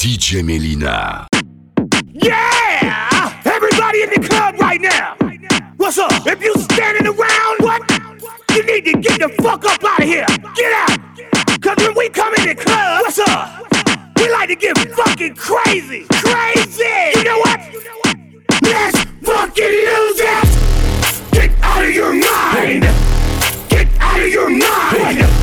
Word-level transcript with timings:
DJ 0.00 0.42
Melyna. 0.42 1.26
Yeah! 2.08 3.42
Everybody 3.44 4.02
in 4.04 4.08
the 4.08 4.26
club 4.26 4.58
right 4.58 4.80
now! 4.80 5.14
What's 5.76 5.98
up? 5.98 6.26
If 6.26 6.42
you 6.42 6.54
standing 6.54 7.06
around, 7.06 7.56
what? 7.58 7.82
You 8.56 8.62
need 8.64 8.86
to 8.86 8.92
get 8.92 9.20
the 9.20 9.28
fuck 9.42 9.62
up 9.66 9.84
out 9.84 10.00
of 10.00 10.08
here! 10.08 10.24
Get 10.56 10.72
out! 10.72 10.98
Cause 11.60 11.76
when 11.86 11.94
we 11.98 12.08
come 12.08 12.32
in 12.36 12.48
the 12.48 12.54
club, 12.54 13.02
what's 13.02 13.18
up? 13.18 13.66
We 14.16 14.30
like 14.30 14.48
to 14.48 14.56
get 14.56 14.78
fucking 14.78 15.34
crazy! 15.34 16.06
Crazy! 16.08 17.18
You 17.18 17.24
know 17.24 17.38
what? 17.40 17.60
Let's 18.62 19.04
fucking 19.20 19.74
lose 19.84 20.18
it! 20.18 21.32
Get 21.32 21.50
out 21.60 21.84
of 21.84 21.94
your 21.94 22.14
mind! 22.14 22.84
Get 23.68 23.86
out 24.00 24.18
of 24.18 24.28
your 24.28 24.48
mind! 24.48 25.39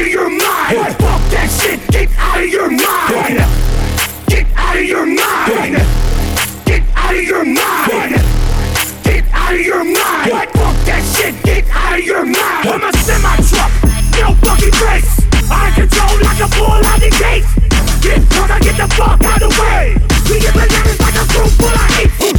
Get 0.00 0.06
out 0.06 0.08
of 0.08 0.12
your 0.12 0.30
mind! 0.30 0.96
Fuck 0.96 1.22
that 1.28 1.48
shit! 1.60 1.80
Get 1.92 2.08
out 2.16 2.40
of 2.40 2.48
your 2.48 2.70
mind! 2.70 3.36
Get 4.32 4.46
out 4.56 4.76
of 4.76 4.84
your 4.84 5.04
mind! 5.04 5.76
Get 6.64 6.82
out 6.96 7.12
of 7.12 7.22
your 7.22 7.44
mind! 7.44 8.16
Get 9.04 9.24
out 9.28 9.52
of 9.52 9.60
your 9.60 9.84
mind! 9.84 10.48
Fuck 10.56 10.76
that 10.88 11.04
shit! 11.04 11.36
Get 11.44 11.68
out 11.68 11.98
of 11.98 12.04
your 12.04 12.24
mind! 12.24 12.64
I'm 12.64 12.80
a 12.80 12.92
semi 12.96 13.36
truck, 13.44 13.72
no 14.16 14.32
fucking 14.40 14.72
brakes. 14.80 15.20
I 15.52 15.68
control 15.76 16.16
like 16.24 16.40
a 16.40 16.48
bull 16.56 16.80
out 16.80 16.96
the 16.96 17.12
gate. 17.20 17.44
Get 18.00 18.24
drunk, 18.32 18.56
I 18.56 18.58
get 18.60 18.80
the 18.80 18.88
fuck 18.96 19.20
out 19.20 19.42
of 19.42 19.52
the 19.52 19.60
way. 19.60 20.00
We 20.32 20.40
get 20.40 20.54
bananas 20.56 20.96
like 20.96 21.16
a 21.20 21.28
group 21.28 21.52
full 21.60 21.68
of 21.68 22.00
apes. 22.00 22.29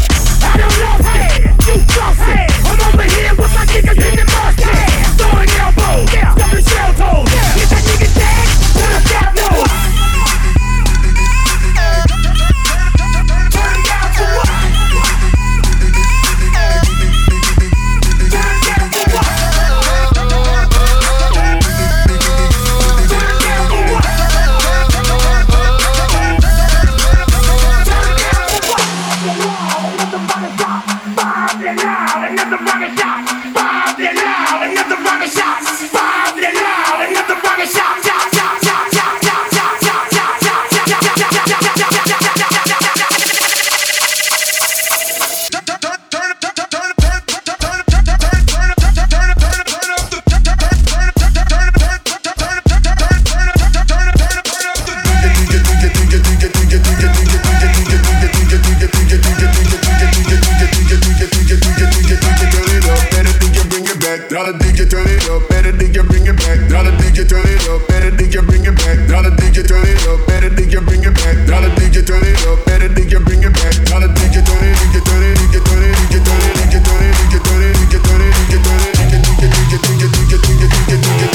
Turn 65.01 65.17
it 65.17 65.29
up, 65.29 65.49
better 65.49 65.71
DJ 65.71 66.05
bring 66.07 66.25
it 66.27 66.37
back. 66.37 66.59
Now 66.69 66.83
turn 66.83 67.47
it 67.47 67.67
up, 67.69 67.87
better 67.87 68.11
DJ 68.11 68.45
bring 68.45 68.65
it 68.65 68.75
back. 68.75 68.99
Now 69.09 69.21
the 69.21 69.29
DJ 69.31 69.67
turn 69.67 69.85
it 69.85 70.07
up, 70.07 70.27
better 70.27 70.49
DJ 70.49 70.83
bring 70.85 71.03
it 71.03 71.13
back. 71.15 71.37
Now 71.47 71.61
the 71.61 71.69
DJ 71.73 72.05
turn 72.05 72.21
it 72.21 72.45
up, 72.45 72.65
better 72.65 72.89
DJ 72.89 73.23
bring 73.23 73.41
it 73.41 73.53
back. 73.53 73.73
Now 73.89 73.99
the 73.99 74.07
DJ 74.13 74.45
turn 74.45 74.61
it, 74.61 74.77
DJ 74.77 75.01
turn 75.01 75.23
it, 75.23 75.37
DJ 75.37 75.57
turn 75.65 75.81
it, 75.81 75.95
DJ 75.97 76.21
turn 76.21 76.41
it, 76.41 76.65
DJ 76.69 76.85
turn 76.85 77.01
it, 77.01 77.17
DJ 77.17 77.41
turn 77.41 77.61
it, 77.61 77.75
DJ 77.81 77.97
turn 78.01 78.21
it, 78.21 78.35
DJ 78.37 78.57
turn 78.61 78.81
it, 78.81 78.93
DJ 78.99 79.17
DJ 79.17 79.45
DJ 79.51 79.79
DJ 79.81 80.09
DJ 80.11 80.37
DJ 80.37 80.61
DJ 80.69 81.25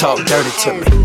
Talk 0.00 0.18
dirty 0.26 0.52
to 0.62 0.72
me. 0.72 0.84
Talk 0.84 0.95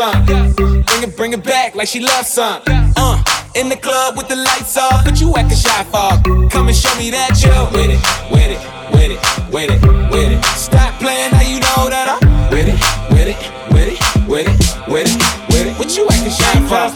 some. 0.00 0.24
Bring 0.24 1.02
it, 1.02 1.16
bring 1.16 1.32
it 1.34 1.44
back 1.44 1.74
like 1.74 1.88
she 1.88 2.00
loves 2.00 2.28
some. 2.28 2.62
Uh, 2.96 3.22
in 3.54 3.68
the 3.68 3.76
club 3.76 4.16
with 4.16 4.28
the 4.28 4.36
lights 4.36 4.76
off, 4.78 5.04
but 5.04 5.20
you 5.20 5.28
acting 5.36 5.58
shy 5.58 5.84
for. 5.92 6.16
Come 6.48 6.68
and 6.68 6.76
show 6.76 6.94
me 6.96 7.10
that 7.10 7.36
you're 7.44 7.66
with 7.76 7.92
it, 7.92 8.00
with 8.32 8.50
it, 8.56 8.60
with 8.96 9.12
it, 9.12 9.20
with 9.52 9.70
it, 9.70 9.80
with 10.10 10.32
it. 10.32 10.42
Stop 10.56 10.98
playing, 11.00 11.32
now 11.32 11.42
you 11.42 11.60
know 11.60 11.92
that 11.92 12.06
I'm 12.16 12.20
with 12.48 12.68
it, 12.72 12.80
with 13.12 13.28
it, 13.28 13.40
with 13.74 13.92
it, 13.92 14.00
with 14.26 14.48
it, 14.48 14.88
with 14.88 15.06
it, 15.12 15.20
with 15.52 15.66
it. 15.68 15.78
What 15.78 15.94
you 15.94 16.08
acting 16.08 16.32
shy 16.32 16.56
for? 16.64 16.88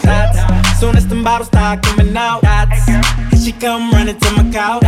Soon 0.79 0.97
as 0.97 1.05
the 1.05 1.21
bottles 1.23 1.49
start 1.49 1.83
coming 1.83 2.17
out. 2.17 2.41
Here 3.29 3.39
she 3.39 3.51
come 3.51 3.91
running 3.91 4.19
to 4.19 4.31
my 4.31 4.49
couch. 4.51 4.81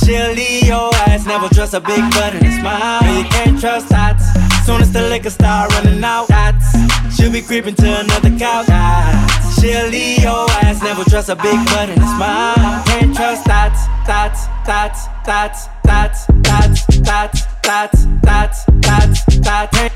She'll 0.00 0.32
leave 0.32 0.64
your 0.64 0.94
ass, 1.04 1.26
never 1.26 1.48
trust 1.52 1.74
a 1.74 1.80
big 1.80 2.00
butt 2.12 2.32
and 2.32 2.46
a 2.46 2.52
smile. 2.60 3.02
No, 3.02 3.18
you 3.18 3.24
can't 3.24 3.60
trust 3.60 3.90
dots. 3.90 4.24
Soon 4.64 4.80
as 4.80 4.90
the 4.90 5.02
liquor 5.02 5.30
start 5.30 5.70
running 5.74 6.02
out. 6.02 6.30
She'll 7.16 7.32
be 7.32 7.40
creeping 7.40 7.74
to 7.76 8.00
another 8.00 8.30
couch. 8.38 8.66
She'll 9.58 9.88
leave 9.88 10.22
your 10.22 10.46
ass, 10.62 10.82
never 10.82 11.02
trust 11.04 11.30
a 11.30 11.36
big 11.36 11.64
butt 11.66 11.88
and 11.88 12.02
a 12.02 12.06
smile. 12.06 12.84
Can't 12.84 13.16
trust 13.16 13.46
dots, 13.46 13.86
dots, 14.06 14.46
dots, 14.66 15.06
dots, 15.24 15.68
dots, 15.84 16.26
dots, 16.44 16.86
dots, 17.02 17.46
dots, 17.62 18.04
dots, 18.22 18.64
dots, 18.80 19.38
dots. 19.40 19.95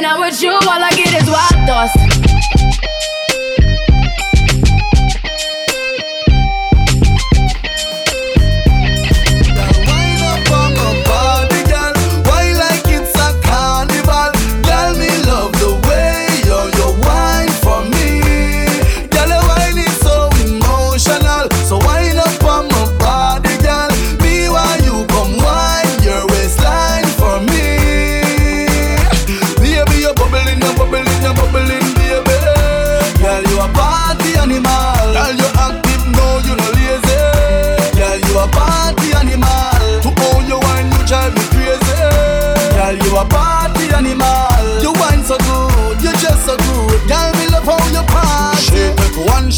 When 0.00 0.08
I'm 0.10 0.18
with 0.18 0.40
you, 0.40 0.50
all 0.50 0.82
I 0.82 0.88
get 0.92 1.12
is 1.12 1.28
wild 1.28 1.68
thoughts. 1.68 2.09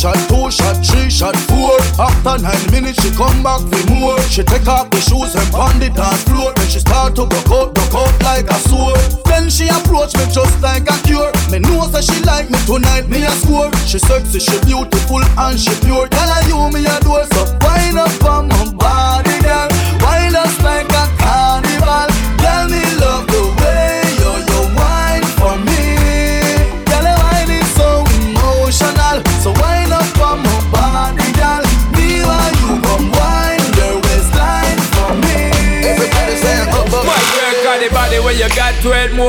Shot, 0.02 0.18
two 0.26 0.50
shot, 0.50 0.76
three 0.82 1.08
shot, 1.08 1.36
four. 1.46 1.78
After 1.94 2.42
nine 2.42 2.66
minutes, 2.74 2.98
she 3.02 3.10
come 3.14 3.42
back 3.42 3.62
for 3.70 3.82
more. 3.86 4.18
She 4.26 4.42
take 4.42 4.66
off 4.66 4.90
the 4.90 4.98
shoes 4.98 5.34
and 5.38 5.46
pound 5.54 5.80
the 5.80 5.90
dance 5.90 6.26
floor. 6.26 6.50
Then 6.56 6.66
she 6.66 6.80
start 6.80 7.14
to 7.14 7.26
broke 7.26 7.50
out, 7.54 7.74
broke 7.74 7.94
out 7.94 8.14
like 8.26 8.50
a 8.50 8.58
sword. 8.66 8.98
Then 9.30 9.48
she 9.48 9.70
approach 9.70 10.18
me 10.18 10.26
just 10.26 10.58
like 10.60 10.90
a 10.90 10.96
cure. 11.06 11.30
Me 11.54 11.62
know 11.62 11.86
that 11.94 12.02
she 12.02 12.18
like 12.26 12.50
me 12.50 12.58
tonight, 12.66 13.06
me 13.06 13.22
a 13.22 13.30
score. 13.30 13.70
She 13.86 14.02
sexy, 14.02 14.42
she 14.42 14.58
beautiful 14.66 15.22
and 15.38 15.54
she 15.54 15.70
pure. 15.86 16.10
Girl, 16.10 16.30
I 16.34 16.42
you 16.50 16.58
me 16.74 16.82
a 16.82 16.98
door, 17.06 17.22
so 17.30 17.46
wind 17.62 17.94
up 17.94 18.10
on 18.26 18.50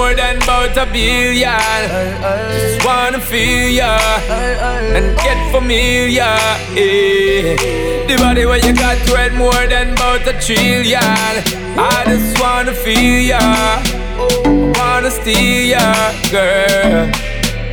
more 0.04 0.14
than 0.16 0.36
about 0.44 0.76
a 0.78 0.86
billion. 0.92 1.82
Just 2.52 2.86
wanna 2.86 3.20
feel 3.20 3.70
ya 3.70 3.98
and 4.98 5.16
get 5.26 5.40
familiar. 5.56 6.36
Yeah. 6.76 7.56
The 8.08 8.16
body 8.18 8.46
where 8.46 8.62
you 8.66 8.74
got 8.74 8.98
to 9.08 9.32
more 9.44 9.66
than 9.74 9.94
about 9.94 10.28
a 10.28 10.34
trillion. 10.46 11.34
I 11.78 12.04
just 12.12 12.42
wanna 12.42 12.74
feel 12.74 13.22
ya, 13.32 13.44
wanna 14.78 15.12
steal 15.12 15.62
ya, 15.74 15.86
girl. 16.32 17.08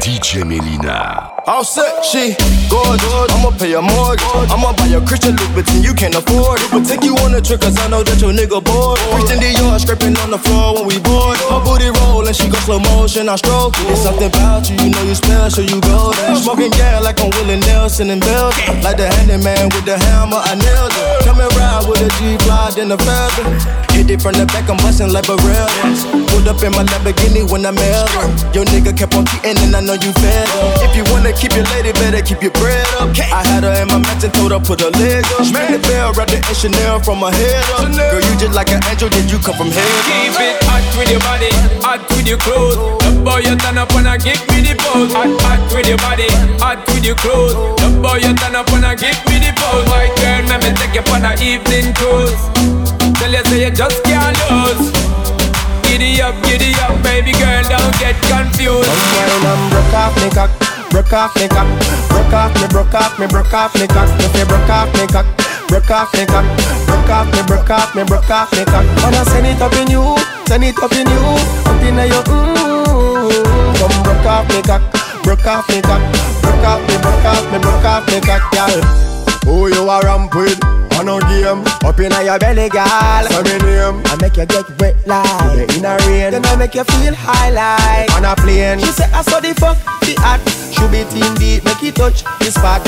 DJ 0.02 0.44
Melyna. 0.50 1.39
All 1.50 1.64
set, 1.64 2.04
she 2.04 2.36
good. 2.70 3.00
I'ma 3.34 3.50
pay 3.58 3.74
a 3.74 3.82
mortgage. 3.82 4.22
I'ma 4.54 4.70
buy 4.78 4.86
a 4.86 5.02
Christian 5.02 5.34
Louboutin 5.34 5.82
you 5.82 5.92
can't 5.94 6.14
afford. 6.14 6.62
It. 6.62 6.70
But 6.70 6.86
take 6.86 7.02
you 7.02 7.18
on 7.26 7.34
a 7.34 7.40
trip, 7.42 7.60
cause 7.60 7.74
I 7.82 7.88
know 7.90 8.04
that 8.06 8.22
your 8.22 8.30
nigga 8.30 8.62
bored. 8.62 9.02
Christian 9.10 9.42
Dior 9.42 9.74
scraping 9.82 10.14
on 10.22 10.30
the 10.30 10.38
floor 10.38 10.78
when 10.78 10.86
we 10.86 11.02
bored. 11.02 11.42
Her 11.50 11.58
booty 11.58 11.90
rollin', 11.90 12.34
she 12.34 12.46
go 12.46 12.54
slow 12.62 12.78
motion, 12.78 13.28
I 13.28 13.34
stroke. 13.34 13.74
it. 13.82 13.90
It's 13.90 14.06
something 14.06 14.30
about 14.30 14.70
you, 14.70 14.78
you 14.78 14.94
know 14.94 15.02
you 15.02 15.18
special, 15.18 15.66
you 15.66 15.82
go 15.82 16.14
there. 16.14 16.38
Smoking 16.38 16.70
gas 16.70 17.02
like 17.02 17.18
I'm 17.18 17.34
Willie 17.34 17.58
Nelson 17.66 18.14
in 18.14 18.20
Belgium. 18.22 18.78
Like 18.86 19.02
the 19.02 19.10
handyman 19.10 19.74
with 19.74 19.90
the 19.90 19.98
hammer, 19.98 20.38
I 20.38 20.54
nailed 20.54 20.94
it. 20.94 21.26
Coming 21.26 21.50
ride 21.58 21.82
with 21.90 21.98
a 21.98 22.10
G-Fly, 22.22 22.78
then 22.78 22.94
a 22.94 22.98
feather. 23.02 23.42
Hit 23.90 24.06
it 24.06 24.22
from 24.22 24.38
the 24.38 24.46
back, 24.46 24.70
I'm 24.70 24.78
bustin' 24.78 25.10
like 25.10 25.26
Barrel. 25.26 25.66
Pulled 26.30 26.46
up 26.46 26.62
in 26.62 26.70
my 26.78 26.86
Lamborghini 26.86 27.42
when 27.50 27.66
I 27.66 27.74
mailed. 27.74 28.14
Your 28.54 28.62
nigga 28.70 28.94
kept 28.94 29.18
on 29.18 29.26
cheating 29.26 29.58
and 29.58 29.74
I 29.74 29.82
know 29.82 29.98
you 29.98 30.14
fed. 30.14 30.46
If 30.86 30.94
you 30.94 31.02
wanna 31.10 31.34
keep 31.40 31.56
your 31.56 31.64
lady, 31.72 31.92
better 31.96 32.20
keep 32.20 32.44
your 32.44 32.52
bread 32.60 32.84
up. 33.00 33.08
I 33.16 33.40
had 33.48 33.64
her 33.64 33.72
in 33.80 33.88
my 33.88 33.98
mansion, 33.98 34.30
told 34.36 34.52
her 34.52 34.60
put 34.60 34.84
her 34.84 34.92
leg 35.00 35.24
up. 35.40 35.48
Ring 35.48 35.72
the 35.72 35.80
bell, 35.88 36.12
wrap 36.12 36.28
the 36.28 36.38
Chanel 36.52 37.00
H&M 37.00 37.00
from 37.00 37.24
her 37.24 37.32
head 37.32 37.64
up. 37.80 37.88
Girl, 37.88 38.20
you 38.20 38.34
just 38.36 38.52
like 38.52 38.68
an 38.68 38.84
angel, 38.92 39.08
did 39.08 39.32
you 39.32 39.40
come 39.40 39.56
from 39.56 39.72
heaven? 39.72 40.00
Keep 40.04 40.36
it 40.36 40.60
hot 40.68 40.84
with 41.00 41.08
your 41.08 41.22
body, 41.24 41.50
hot 41.80 42.04
with 42.12 42.28
your 42.28 42.36
clothes. 42.36 42.76
The 43.00 43.10
boy 43.24 43.40
you 43.40 43.56
turn 43.56 43.80
up 43.80 43.90
and 43.96 44.06
I 44.06 44.20
give 44.20 44.38
me 44.52 44.60
the 44.60 44.76
pose. 44.76 45.16
Hot, 45.16 45.32
hot 45.40 45.60
with 45.72 45.88
your 45.88 45.98
body, 46.04 46.28
hot 46.60 46.84
with 46.92 47.08
your 47.08 47.16
clothes. 47.16 47.56
The 47.80 47.88
boy 48.04 48.20
you 48.20 48.36
turn 48.36 48.54
up 48.54 48.68
and 48.76 48.84
I 48.84 48.94
give 48.94 49.16
me 49.24 49.40
the 49.40 49.56
pose. 49.56 49.88
My 49.88 50.12
girl, 50.20 50.44
let 50.52 50.60
me 50.60 50.70
take 50.76 50.92
you 50.92 51.04
on 51.08 51.24
a 51.24 51.32
evening 51.40 51.96
cruise. 51.96 52.36
Tell 53.16 53.32
you 53.32 53.42
say 53.48 53.64
you 53.64 53.72
just 53.72 53.96
can't 54.04 54.36
lose. 54.52 54.92
Giddy 55.88 56.20
up, 56.20 56.36
giddy 56.44 56.76
up, 56.84 57.00
baby 57.02 57.32
girl, 57.32 57.64
don't 57.64 57.96
get 57.96 58.14
confused. 58.28 58.92
Wine 59.16 59.46
and 59.48 59.62
broke 59.72 59.94
off 59.96 60.14
me 60.20 60.28
cock, 60.30 60.52
broke 60.90 61.12
off 61.12 61.34
me 61.36 61.48
cock, 61.48 61.66
broke 62.10 62.34
off 62.34 62.54
me, 62.60 62.66
broke 62.68 62.94
off 62.94 63.18
me, 63.18 63.26
broke 63.26 63.54
off 63.54 63.74
me 63.74 63.86
cock. 63.86 64.08
If 64.20 64.36
you 64.36 64.44
broke 64.44 64.68
off 64.68 64.92
me 64.94 65.06
cock, 65.06 65.26
broke 65.68 65.90
off 65.90 66.12
me 66.14 66.26
cock, 66.26 66.44
broke 66.86 67.10
off 67.10 67.26
me, 67.32 67.42
broke 67.46 67.70
off 67.70 67.94
me, 67.94 68.04
broke 68.04 68.30
off 68.30 68.52
me 68.52 68.64
cock. 68.64 68.84
Wanna 69.02 69.24
send 69.30 69.46
it 69.46 69.62
up 69.62 69.72
in 69.74 69.90
you, 69.90 70.16
send 70.46 70.64
it 70.64 70.76
up 70.82 70.92
in 70.92 71.06
you, 71.06 71.22
up 71.64 71.82
in 71.82 71.96
your 71.96 72.22
mmm. 72.26 73.78
Come 73.78 74.02
broke 74.02 74.26
off 74.26 74.48
me 74.50 74.60
cock, 74.62 74.82
broke 75.22 75.46
off 75.46 75.68
me 75.70 75.80
cock, 75.80 76.02
broke 76.42 76.66
off 76.66 76.80
me, 76.88 76.96
broke 77.00 77.24
off 77.24 77.44
me, 77.52 77.58
broke 77.58 77.84
off 77.84 78.06
me 78.10 78.20
cock, 78.20 78.44
girl. 78.52 78.82
Who 79.46 79.68
you 79.68 79.88
a 79.88 80.00
ramp 80.02 80.34
with? 80.34 80.79
On 81.00 81.08
a 81.08 81.16
game, 81.32 81.64
up 81.88 81.98
in 81.98 82.12
your 82.12 82.38
belly, 82.38 82.68
girl. 82.68 83.24
Say 83.24 83.40
me 83.40 83.56
name. 83.64 84.04
I 84.04 84.20
make 84.20 84.36
you 84.36 84.44
get 84.44 84.68
wet 84.76 84.92
like 85.08 85.56
the 85.56 85.64
inner 85.72 85.96
rain. 86.04 86.28
Then 86.28 86.44
I 86.44 86.56
make 86.56 86.74
you 86.74 86.84
feel 86.84 87.16
high 87.16 87.48
like 87.48 88.12
on 88.12 88.28
a 88.28 88.36
plane. 88.36 88.80
She 88.80 88.92
say 88.92 89.08
I 89.08 89.24
saw 89.24 89.40
the 89.40 89.56
fuck 89.56 89.80
the 90.04 90.12
act. 90.20 90.44
Should 90.76 90.92
be 90.92 91.08
team 91.08 91.32
beat, 91.40 91.64
make 91.64 91.80
it 91.80 91.96
touch 91.96 92.20
the 92.44 92.52
spot. 92.52 92.84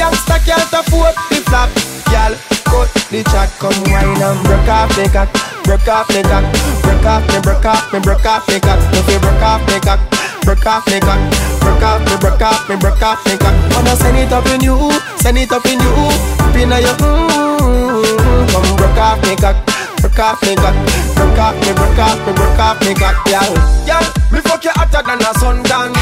Youngster 0.00 0.40
can't 0.48 0.72
afford 0.72 1.12
the 1.28 1.44
flap, 1.44 1.68
girl. 2.08 2.32
Cut 2.72 2.88
the 3.12 3.20
chat, 3.28 3.52
come 3.60 3.76
wine 3.92 4.16
and 4.16 4.40
broke 4.48 4.72
off 4.72 4.88
the 4.96 5.04
cock, 5.12 5.28
broke 5.68 5.88
off 5.92 6.08
the 6.08 6.24
cock, 6.24 6.48
broke 6.80 7.04
off 7.04 7.20
me, 7.28 7.36
broke 7.44 7.68
off 7.68 7.92
me, 7.92 8.00
broke 8.00 8.24
off 8.24 8.48
the 8.48 8.56
cock. 8.64 8.80
If 8.96 9.12
you 9.12 9.20
broke 9.20 9.44
off 9.44 9.60
the 9.68 9.76
cock. 9.84 10.00
Broke 10.42 10.66
off 10.66 10.84
me 10.88 10.98
cock, 10.98 11.20
broke 11.60 11.82
off 11.82 12.00
me, 12.00 12.16
broke 12.18 12.42
off 12.42 12.68
me, 12.68 12.74
broke 12.74 13.00
off 13.00 13.24
me 13.26 13.38
cock. 13.38 13.54
Wanna 13.76 13.94
send 13.94 14.18
it 14.18 14.32
up 14.32 14.44
in 14.46 14.60
you, 14.60 14.90
send 15.18 15.38
it 15.38 15.52
up 15.52 15.64
in 15.66 15.78
you, 15.78 15.94
up 16.42 16.56
in 16.56 16.68
your 16.68 16.96
mmm. 16.98 17.41
Off 19.02 19.20
me 19.26 19.34
cock, 19.34 19.56
broke 20.00 20.18
off 20.20 20.40
me 20.42 20.54
cock, 20.54 20.76
off 21.36 21.58
me, 21.58 21.70
off 21.98 22.22
me, 22.22 22.42
off 22.62 22.78
me 22.86 22.94
cock, 22.94 23.18
y'all. 23.26 24.06
Me 24.30 24.40
fuck 24.40 24.62
you 24.62 24.70
hotter 24.76 25.02
than 25.02 25.18
a 25.18 25.34
sundown. 25.40 25.92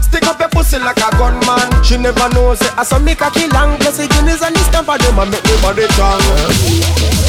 Stick 0.00 0.26
up 0.26 0.40
your 0.40 0.48
pussy 0.48 0.78
like 0.78 0.96
a 0.96 1.10
gunman. 1.18 1.84
She 1.84 1.98
never 1.98 2.30
knows 2.30 2.62
it. 2.62 2.72
I 2.78 2.82
saw 2.82 2.98
me 2.98 3.14
cocky 3.14 3.46
long, 3.48 3.76
plus 3.76 3.98
the 3.98 4.08
guineas 4.08 4.40
and 4.40 4.56
the 4.56 4.60
stamp 4.60 4.88
of 4.88 4.98
them 4.98 5.30
make 5.30 5.44
me 5.44 5.60
body 5.60 5.86
strong. 5.92 7.20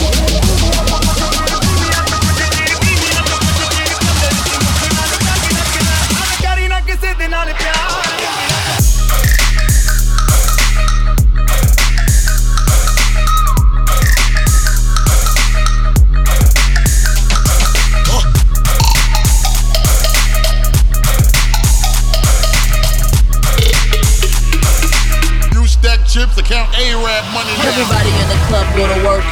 Chips, 26.11 26.35
account 26.35 26.67
A-Rap 26.75 27.23
money 27.31 27.55
now. 27.55 27.71
Everybody 27.71 28.11
in 28.11 28.27
the 28.27 28.39
club 28.51 28.67
go 28.75 28.83
to 28.83 28.99
work. 29.07 29.23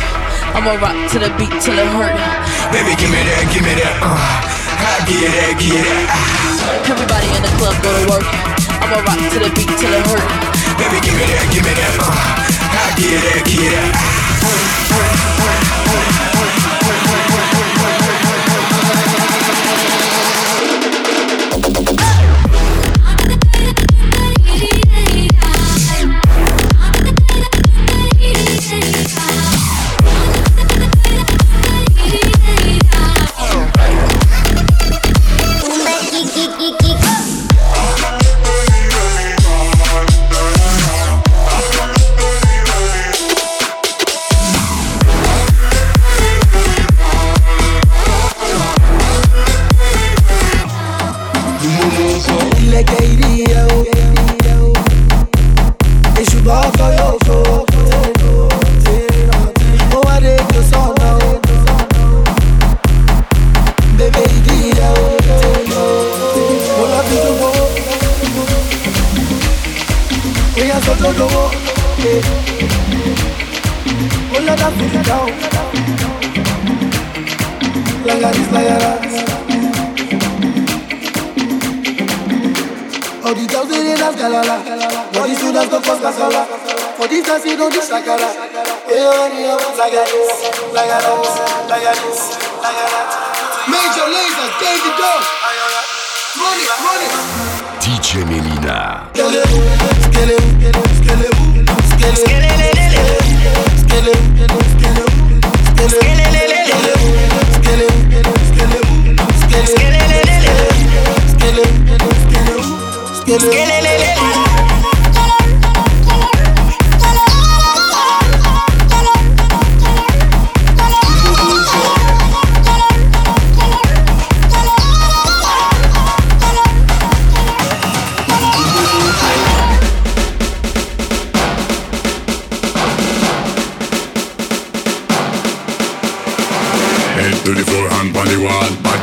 I'ma 0.55 0.79
rock 0.79 0.95
to 1.12 1.19
the 1.19 1.27
beat 1.36 1.51
till 1.59 1.75
it 1.75 1.91
hurt. 1.91 2.15
Baby, 2.71 2.95
give 2.95 3.12
me 3.12 3.19
that, 3.19 3.43
give 3.51 3.67
me 3.67 3.75
that. 3.83 4.00
Uh, 4.00 4.15
I 4.15 5.03
give 5.03 5.19
you 5.19 5.27
that, 5.27 5.59
give 5.59 5.75
you 5.75 5.83
that. 5.83 6.07
Ah. 6.07 6.88
Everybody 6.88 7.27
in 7.36 7.43
the 7.43 7.51
club 7.59 7.75
go 7.83 7.91
to 7.91 8.03
work. 8.07 8.24
I'ma 8.79 9.03
rock 9.03 9.19
to 9.19 9.38
the 9.43 9.51
beat 9.51 9.67
till 9.75 9.91
it 9.91 10.07
hurt. 10.07 10.24
Baby, 10.79 11.03
give 11.03 11.15
me 11.19 11.27
that, 11.27 11.45
give 11.51 11.67
me 11.67 11.74
that. 11.75 11.93
Uh, 12.00 12.15
I 12.15 12.95
give 12.95 13.12
you 13.12 13.19
that, 13.27 13.43
give 13.43 13.59
you 13.59 13.71
that. 13.75 13.91
Ah. 14.00 15.49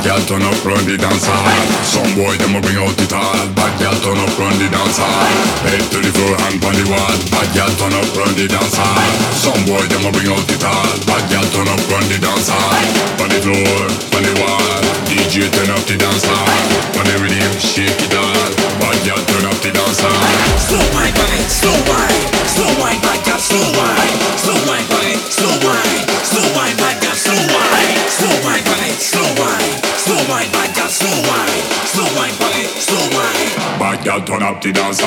Girl 0.07 0.23
turn 0.23 0.43
up, 0.47 0.55
run 0.63 0.79
the 0.87 0.95
dance 0.95 1.27
hall. 1.27 1.51
Some 1.83 2.07
boy 2.15 2.39
them 2.39 2.55
a 2.55 2.61
bring 2.63 2.79
out 2.79 2.95
the 2.95 3.11
tall. 3.11 3.43
Bad 3.59 3.75
girl 3.83 3.97
turn 4.07 4.19
up, 4.23 4.31
run 4.39 4.55
the 4.63 4.71
dance 4.71 5.03
hall. 5.03 5.27
Head 5.67 5.83
to 5.91 5.99
the 5.99 6.11
floor, 6.15 6.35
hand 6.47 6.63
on 6.63 6.75
the 6.79 6.87
wall. 6.87 7.17
Bad 7.35 7.49
girl 7.51 7.73
turn 7.75 7.91
up, 7.91 8.07
run 8.15 8.31
the 8.39 8.47
dance 8.47 8.79
hall. 8.79 9.03
Some 9.35 9.59
boy 9.67 9.83
them 9.91 10.07
a 10.07 10.11
bring 10.15 10.31
out 10.31 10.47
the 10.47 10.55
tall. 10.63 10.87
Bad 11.11 11.27
girl 11.27 11.47
turn 11.51 11.67
up, 11.67 11.83
run 11.91 12.07
the 12.07 12.23
dance 12.23 12.47
hall. 12.47 12.71
On 13.19 13.29
the 13.35 13.39
floor, 13.43 13.83
on 14.15 14.23
the 14.23 14.35
wall. 14.39 14.79
DJ 15.11 15.51
turn 15.51 15.75
up 15.75 15.83
the 15.91 15.99
dance 15.99 16.23
hall. 16.23 16.55
On 17.03 17.05
the 17.11 17.17
rhythm, 17.19 17.53
shake 17.59 17.99
it 17.99 18.15
all. 18.15 18.47
Bad 18.79 18.99
girl 19.03 19.23
turn 19.27 19.45
up 19.51 19.59
the 19.59 19.75
dance 19.75 19.99
hall. 19.99 20.23
Slow 20.71 20.87
wine, 20.95 21.15
body, 21.19 21.43
slow 21.51 21.75
wine, 21.91 22.23
slow 22.47 22.71
wine, 22.79 23.01
bad 23.03 23.21
girl, 23.27 23.43
slow 23.43 23.67
wine, 23.75 24.15
slow 24.39 24.59
wine, 24.71 24.87
body, 24.87 25.19
slow 25.35 25.51
wine, 25.67 26.07
slow 26.23 26.47
wine, 26.55 26.79
bad 26.79 26.95
girl, 27.03 27.17
slow 27.19 27.43
wine, 27.51 27.99
slow 28.07 28.35
wine, 28.47 28.63
body, 28.67 28.91
slow 28.99 29.31
wine, 29.39 29.86
slow 30.07 30.23
wine, 30.31 30.51
bad 30.53 30.75
girl, 30.77 30.89
slow 30.89 31.11
wine, 31.27 31.63
slow 31.91 32.07
wine, 32.17 32.37
body, 32.39 32.65
slow 32.79 33.07
wine. 33.11 33.51
Bad 33.83 34.05
girl 34.05 34.21
turn 34.23 34.43
up 34.43 34.63
the 34.63 34.73
dance. 34.73 35.03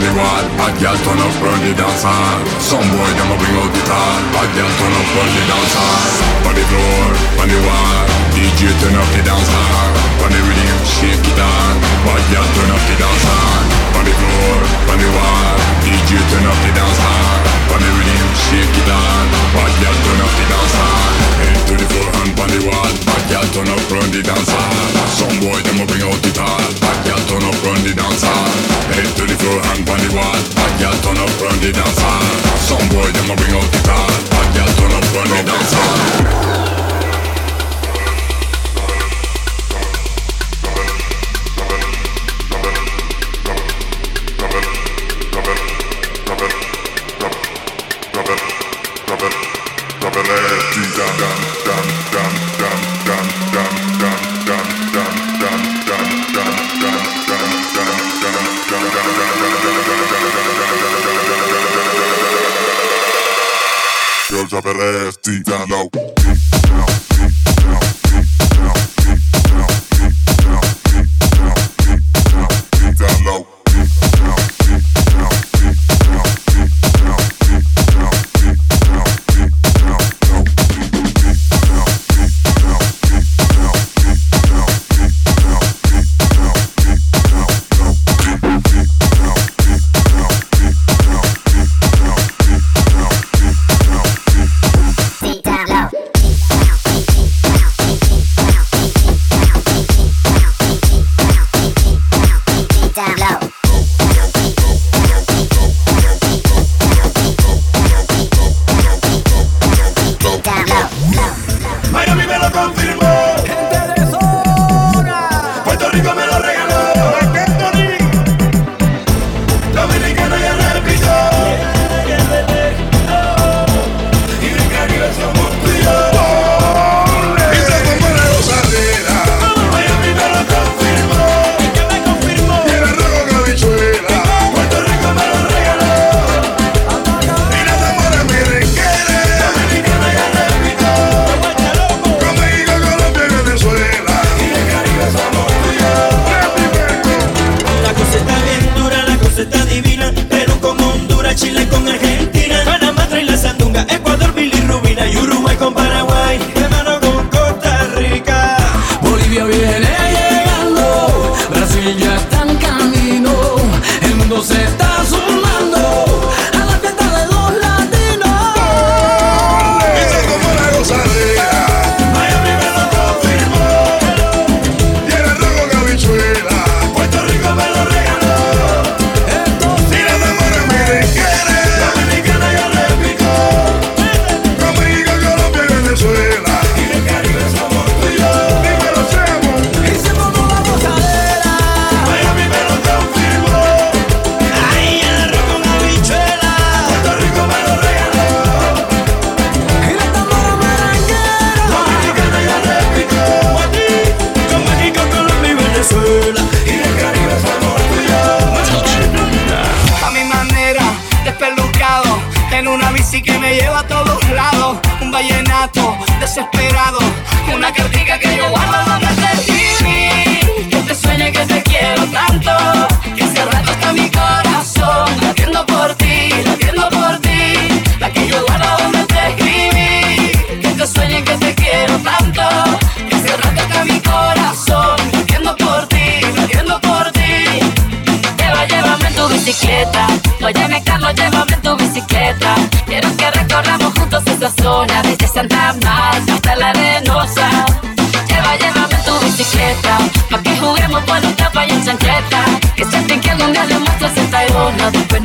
The 0.00 0.10
wall. 0.16 0.44
Bad 0.56 0.74
girl 0.80 0.96
turn 1.04 1.20
up, 1.20 1.34
the 1.64 1.72
dance 1.76 2.02
hall. 2.02 2.40
Some 2.58 2.86
boy 2.90 3.10
them 3.16 3.32
a 3.32 3.36
bring 3.36 3.56
out 3.60 3.70
the 3.72 3.82
tall. 3.84 4.18
Bad 4.32 4.48
girl 4.56 4.72
turn 4.78 4.94
up, 4.96 5.08
the 5.36 5.42
dance 5.48 5.74
hall. 5.76 6.48
On 6.48 6.54
the 6.56 6.64
floor, 6.70 7.08
on 7.42 7.48
the 7.48 7.60
wall. 7.66 8.19
DJ 8.60 8.76
turn 8.76 8.92
up 8.92 9.08
the 9.16 9.24
dance 9.24 9.48
hall. 9.56 9.88
On 10.20 10.28
the 10.28 10.36
rhythm, 10.44 10.80
shake 10.84 11.16
it 11.16 11.40
on. 11.40 11.74
Bad 12.04 12.20
girl 12.28 12.44
turn 12.44 12.68
up 12.68 12.82
the 12.92 12.96
dance 13.00 13.24
hall. 13.24 13.64
On 13.96 14.04
the 14.04 14.12
floor, 14.12 14.56
on 14.84 14.98
the 15.00 15.08
wall. 15.16 15.56
DJ 15.80 16.20
turn 16.28 16.44
up 16.44 16.60
the 16.60 16.68
dance 16.76 17.00
hall. 17.00 17.40
On 17.72 17.80
the 17.80 17.88
rhythm, 17.88 18.28
shake 18.36 18.76
it 18.84 18.90
on. 18.92 19.24
Bad 19.56 19.72
girl 19.80 19.96
turn 20.04 20.20
up 20.20 20.32
the 20.36 20.44
dance 20.44 20.74
hall. 20.76 21.08
Head 21.40 21.56
to 21.56 21.74
the 21.80 21.86
floor, 21.88 22.08
hand 22.20 22.36
on 22.36 22.48
the 22.52 22.60
wall. 22.68 22.92
Bad 23.08 23.24
girl 23.32 23.46
turn 23.48 23.70
up, 23.72 23.80
run 23.88 24.08
the 24.12 24.20
dance 24.28 24.52
hall. 24.52 24.92
Some 25.08 25.36
boy 25.40 25.60
them 25.64 25.80
bring 25.88 26.04
out 26.04 26.20
the 26.20 26.32
tall. 26.36 26.60
Bad 26.84 26.98
girl 27.08 27.22
turn 27.32 27.44
up, 27.48 27.56
run 27.64 27.80
the 27.80 27.96
dance 27.96 28.24
hall. 28.28 28.52
Head 28.92 29.08
to 29.08 29.24
the 29.24 29.36
floor, 29.40 29.56
hand 29.72 29.88
on 29.88 30.00
the 30.04 30.10
wall. 30.12 30.36
Bad 30.52 30.72
girl 30.76 30.96
turn 31.00 31.16
up, 31.16 31.32
run 31.40 31.56
the 31.64 31.72
dance 31.72 31.96
hall. 31.96 32.28
Some 32.60 32.84
boy 32.92 33.08
them 33.08 33.24
bring 33.40 33.56
out 33.56 33.68
the 33.72 33.80
tall. 33.88 34.12
Bad 34.28 34.48
girl 34.52 34.70
turn 34.76 34.92
up, 35.00 35.06
run 35.16 35.28
the 35.32 35.40
dance 35.48 35.72
hall. 35.72 36.79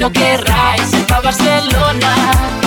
lo 0.06 0.12
querráis, 0.12 0.92
va 1.10 1.20
Barcelona. 1.20 2.65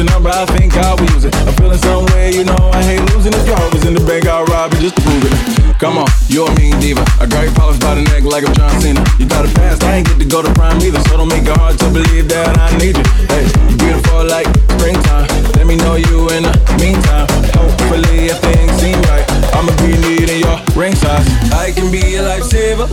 Your 0.00 0.08
number, 0.08 0.32
I 0.32 0.46
think 0.56 0.72
I 0.80 0.94
will 0.96 1.10
use 1.12 1.24
it. 1.28 1.36
I'm 1.44 1.52
feeling 1.60 1.78
some 1.78 2.06
way, 2.16 2.32
you 2.32 2.44
know 2.44 2.56
I 2.72 2.82
hate 2.82 3.04
losing. 3.12 3.36
If 3.36 3.44
your 3.44 3.56
heart 3.56 3.72
was 3.74 3.84
in 3.84 3.92
the 3.92 4.00
bank, 4.08 4.24
I'll 4.26 4.48
rob 4.48 4.72
it 4.72 4.80
just 4.80 4.96
to 4.96 5.02
prove 5.04 5.24
it. 5.28 5.76
Come 5.76 5.98
on, 5.98 6.08
you're 6.28 6.48
a 6.48 6.54
mean 6.56 6.80
diva. 6.80 7.04
I 7.20 7.26
got 7.26 7.44
you 7.44 7.52
polished 7.52 7.80
by 7.80 7.94
the 7.94 8.04
neck 8.08 8.24
like 8.24 8.48
I'm 8.48 8.54
John 8.54 8.72
Cena. 8.80 9.04
You 9.20 9.28
got 9.28 9.44
a 9.44 9.52
past, 9.52 9.84
I 9.84 10.00
ain't 10.00 10.08
get 10.08 10.18
to 10.18 10.24
go 10.24 10.40
to 10.40 10.52
prime 10.56 10.80
either. 10.80 11.00
So 11.04 11.20
don't 11.20 11.28
make 11.28 11.44
it 11.44 11.56
hard 11.56 11.78
to 11.84 11.88
believe 11.92 12.28
that 12.32 12.56
I 12.56 12.72
need 12.80 12.96
you. 12.96 13.06
Hey, 13.28 13.44
you 13.68 13.76
beautiful 13.76 14.24
like 14.24 14.48
springtime. 14.80 15.28
Let 15.60 15.66
me 15.68 15.76
know 15.76 16.00
you 16.00 16.32
in 16.32 16.48
the 16.48 16.54
meantime. 16.80 17.28
Hopefully, 17.52 18.32
if 18.32 18.40
things 18.40 18.72
seem 18.80 18.96
right, 19.12 19.24
I'ma 19.52 19.72
be 19.84 20.00
needing 20.00 20.40
your 20.40 20.56
ring 20.72 20.96
size. 20.96 21.28
I 21.52 21.72
can 21.76 21.92
be 21.92 22.16
a 22.16 22.24
lifesaver. 22.24 22.88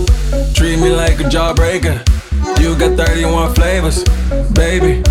Treat 0.51 0.79
me 0.79 0.91
like 0.91 1.23
a 1.23 1.27
jawbreaker. 1.31 2.03
You 2.67 2.75
got 2.75 2.97
31 2.97 3.56
flavors, 3.56 4.03
baby. 4.51 5.01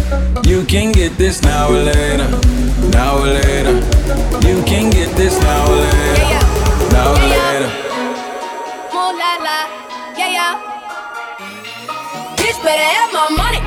You 0.45 0.63
can 0.67 0.93
get 0.93 1.17
this 1.17 1.41
now 1.41 1.71
or 1.71 1.81
later, 1.89 2.29
now 2.93 3.17
or 3.17 3.33
later. 3.33 3.81
You 4.45 4.61
can 4.69 4.91
get 4.93 5.09
this 5.17 5.41
now 5.41 5.65
or 5.65 5.81
later, 5.81 6.37
now 6.93 7.17
or 7.17 7.27
later. 7.33 7.71
More 8.93 9.17
la 9.17 9.41
la, 9.41 9.59
yeah 10.21 10.37
yeah. 10.37 10.55
Bitch 12.37 12.61
better 12.61 12.89
have 12.93 13.11
my 13.17 13.25
money. 13.41 13.65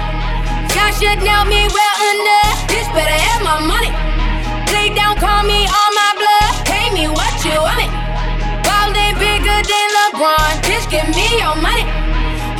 Y'all 0.77 0.93
should 0.93 1.25
know 1.25 1.41
me 1.49 1.65
well 1.73 1.99
enough. 2.13 2.69
Bitch 2.69 2.93
better 2.93 3.19
have 3.25 3.41
my 3.41 3.57
money. 3.65 3.89
Play 4.69 4.93
down, 4.93 5.17
call 5.17 5.41
me 5.49 5.65
on 5.65 5.89
my 5.97 6.11
blood. 6.13 6.53
Pay 6.69 6.93
me 6.93 7.09
what 7.09 7.33
you 7.41 7.57
want 7.57 7.81
it. 7.81 7.91
Ballin' 8.61 9.17
bigger 9.17 9.59
than 9.65 9.87
LeBron. 9.97 10.61
Bitch, 10.61 10.85
give 10.93 11.09
me 11.09 11.41
your 11.41 11.57
money. 11.57 12.08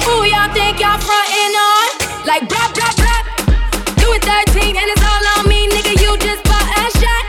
Who 0.10 0.26
y'all 0.26 0.50
think 0.58 0.82
y'all 0.82 0.98
frontin' 0.98 1.54
on? 1.70 1.88
Like 2.26 2.50
blah 2.50 2.66
blah 2.74 2.94
blah. 2.98 3.22
Louis 4.02 4.18
13 4.26 4.74
and 4.74 4.88
it's 4.90 5.06
all 5.06 5.26
on 5.38 5.46
me, 5.48 5.70
nigga. 5.70 5.94
You 6.02 6.18
just 6.18 6.42
bought 6.50 6.66
a 6.66 6.86
shot. 6.98 7.24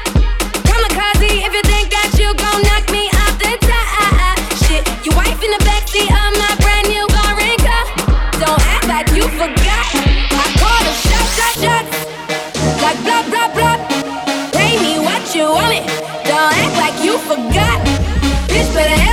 Kamikaze 0.64 1.44
if 1.44 1.52
you 1.52 1.60
think 1.68 1.92
that 1.92 2.16
you 2.16 2.32
gon' 2.40 2.64
knock 2.64 2.88
me 2.88 3.12
off 3.20 3.36
the 3.36 3.52
top. 3.68 4.40
Shit, 4.64 4.80
your 5.04 5.12
wife 5.12 5.36
in 5.44 5.52
the 5.52 5.60
backseat 5.68 6.08
of 6.08 6.32
my 6.40 6.52
brand 6.64 6.88
new 6.88 7.04
foreign. 7.12 7.60
Don't 8.40 8.62
act 8.72 8.88
like 8.88 9.12
you 9.12 9.28
forgot. 9.36 9.86
I 10.40 10.44
called 10.56 10.86
a 10.88 10.94
shot, 11.04 11.26
shot, 11.36 11.54
shot. 11.60 11.84
Like 12.80 12.98
blah 13.04 13.22
blah 13.28 13.48
blah. 13.52 13.76
Pay 14.56 14.80
me 14.80 15.04
what 15.04 15.20
you 15.36 15.52
want 15.52 15.76
it. 15.76 15.84
Don't 16.24 16.52
act 16.64 16.74
like 16.80 16.96
you 17.04 17.20
forgot. 17.28 17.76
Bitch 18.48 18.72
better 18.72 19.09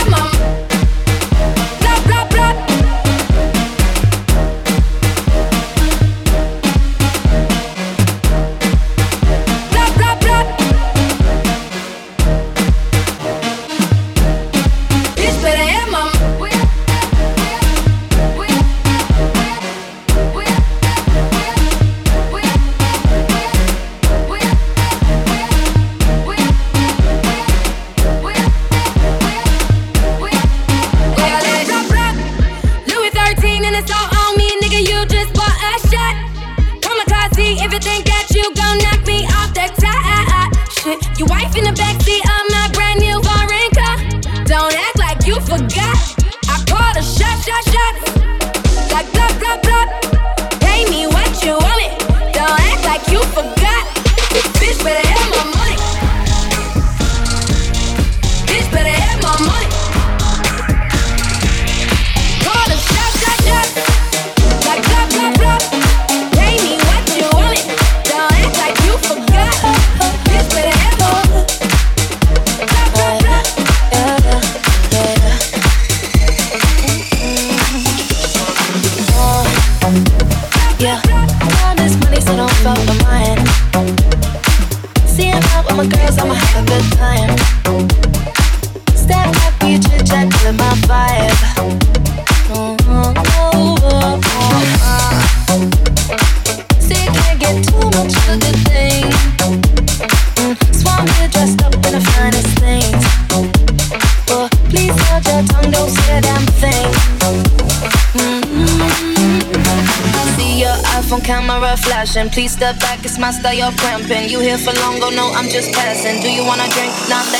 my 113.19 113.31
style, 113.31 113.53
you're 113.53 113.71
cramping. 113.71 114.29
You 114.29 114.39
here 114.39 114.57
for 114.57 114.73
long, 114.81 114.99
go 114.99 115.09
no, 115.09 115.31
I'm 115.33 115.49
just 115.49 115.71
passing. 115.73 116.21
Do 116.21 116.31
you 116.31 116.43
wanna 116.43 116.67
drink? 116.69 116.93
Nah, 117.09 117.21
thanks 117.21 117.36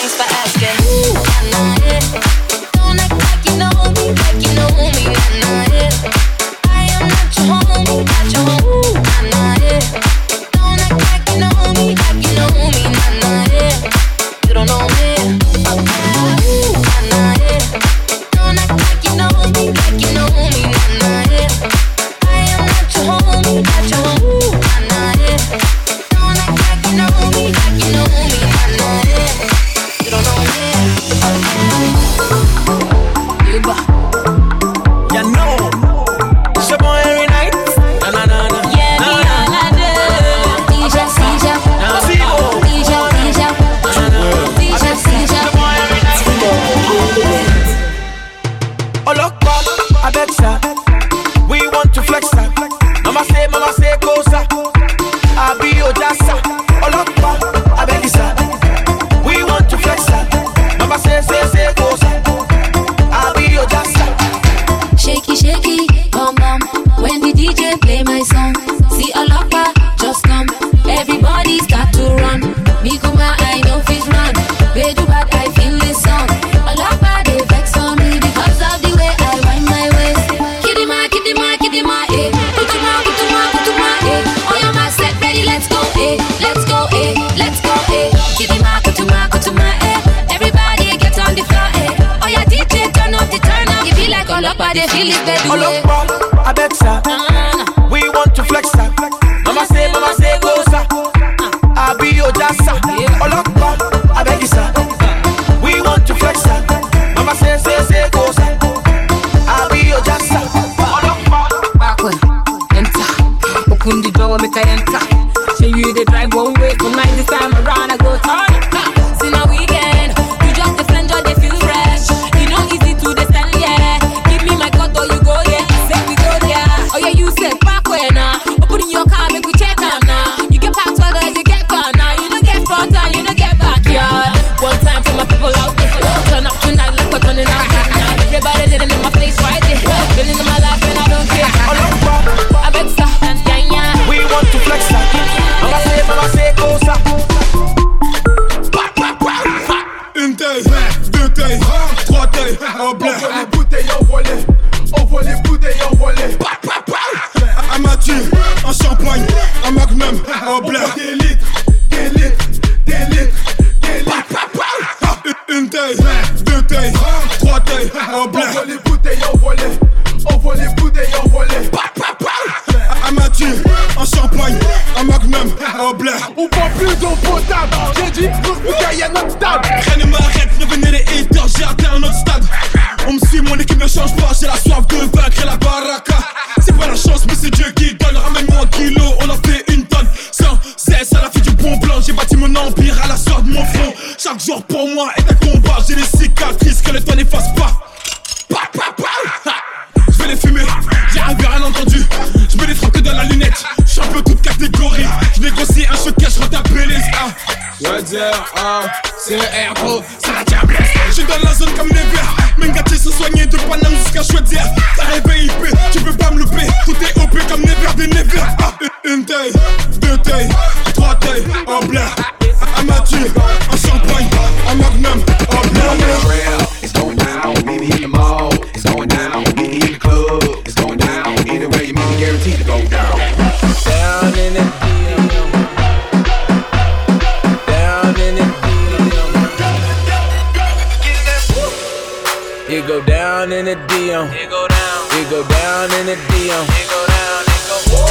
It 242.87 242.89
go 242.89 243.03
down 243.03 243.51
in 243.51 243.65
the 243.65 243.75
DM. 243.91 244.31
It 244.31 244.49
go 244.49 244.65
down. 244.65 245.03
It 245.19 245.29
go 245.29 245.43
down 245.43 245.91
in 245.99 246.05
the 246.05 246.15
DM. 246.31 246.63
It 246.71 246.87
go 246.87 247.03
down. 247.11 247.43
It 247.43 247.67
go. 247.67 248.07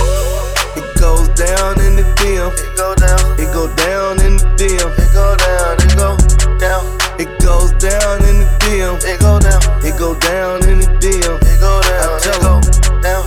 It 0.76 1.00
goes 1.00 1.28
down 1.32 1.80
in 1.80 1.96
the 1.96 2.04
DM. 2.20 2.52
It 2.52 2.76
go 2.76 2.94
down. 2.94 3.40
It 3.40 3.48
go 3.56 3.72
down 3.72 4.20
in 4.20 4.36
the 4.36 4.44
DM. 4.60 4.92
It 5.00 5.12
go 5.16 5.34
down. 5.40 5.80
It 5.80 5.96
go 5.96 6.12
down. 6.60 6.84
It 7.16 7.40
goes 7.40 7.72
down 7.80 8.20
in 8.28 8.44
the 8.44 8.48
DM. 8.68 9.00
It 9.00 9.18
go 9.18 9.40
down. 9.40 9.64
It 9.80 9.96
go 9.96 10.12
down 10.20 10.68
in 10.68 10.80
the 10.80 10.92
DM. 11.00 11.40
It 11.40 11.58
go 11.58 11.80
down. 11.80 12.12
I 12.12 12.20
tell 12.20 12.36
it 12.36 12.84
go 12.84 13.00
down. 13.00 13.24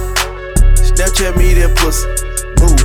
Snapchat 0.78 1.36
me 1.36 1.56
that 1.56 1.74
pussy. 1.74 2.06
Move. 2.62 2.78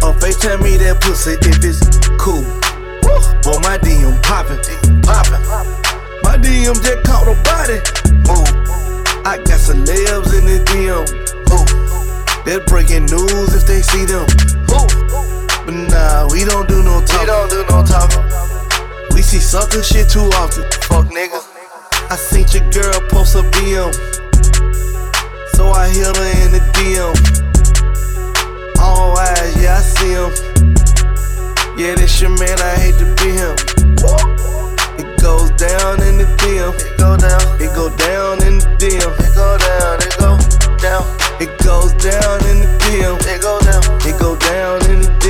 On 0.00 0.16
FaceTime 0.16 0.62
me 0.62 0.78
that 0.78 1.02
pussy 1.02 1.32
if 1.32 1.62
it's 1.62 1.84
cool. 2.16 2.40
Woo. 3.04 3.20
Boy, 3.44 3.60
my 3.60 3.76
DM 3.76 4.22
poppin'. 4.22 4.56
Poppin'. 5.02 5.44
poppin'. 5.44 5.81
DM 6.42 6.74
just 6.82 7.02
caught 7.06 7.30
a 7.30 7.34
body. 7.46 7.78
Ooh, 8.26 8.44
I 9.24 9.38
got 9.38 9.62
celebs 9.62 10.34
in 10.34 10.44
the 10.44 10.58
DM. 10.66 11.06
Ooh, 11.54 11.66
they're 12.44 12.64
breaking 12.66 13.06
news 13.06 13.54
if 13.54 13.64
they 13.66 13.80
see 13.80 14.04
them. 14.04 14.26
Ooh, 14.74 14.90
but 15.64 15.74
nah, 15.88 16.26
we 16.30 16.44
don't 16.44 16.68
do 16.68 16.82
no 16.82 17.00
talking. 17.06 17.20
We 17.20 17.26
don't 17.26 17.50
do 17.50 17.64
no 17.70 17.86
talking. 17.86 18.24
We 19.14 19.22
see 19.22 19.38
sucker 19.38 19.82
shit 19.82 20.10
too 20.10 20.26
often. 20.42 20.64
Fuck 20.90 21.06
niggas. 21.14 21.46
I 22.10 22.16
seen 22.16 22.46
your 22.50 22.68
girl 22.70 23.00
post 23.08 23.36
a 23.36 23.42
DM. 23.54 23.94
So 25.54 25.70
I 25.70 25.88
hit 25.88 26.16
her 26.16 26.30
in 26.44 26.52
the 26.52 26.60
DM. 26.74 27.14
All 28.80 29.16
eyes, 29.16 29.56
yeah, 29.62 29.78
I 29.78 29.80
see 29.80 30.12
him. 30.12 30.32
Yeah, 31.78 31.94
this 31.94 32.20
your 32.20 32.30
man, 32.30 32.60
I 32.60 32.74
hate 32.76 32.98
to 32.98 33.06
be 33.22 33.30
him 33.30 34.51
goes 35.22 35.50
down 35.52 36.02
in 36.02 36.18
the 36.18 36.26
DM. 36.42 36.74
It 36.74 36.98
go 36.98 37.16
down. 37.16 37.40
It 37.62 37.72
go 37.74 37.88
down 37.96 38.42
in 38.42 38.58
the 38.58 38.66
DM. 38.76 39.12
It 39.22 39.34
go 39.38 39.56
down. 39.56 40.02
It 40.02 40.18
go 40.18 40.36
down. 40.82 41.04
It 41.40 41.52
goes 41.62 41.94
down 41.94 42.42
in 42.50 42.66
the 42.66 42.70
DM. 42.82 43.16
It 43.30 43.40
go 43.40 43.60
down. 43.60 43.82
It 44.02 44.18
go 44.18 44.34
down 44.36 44.82
in 44.90 45.00
the 45.00 45.21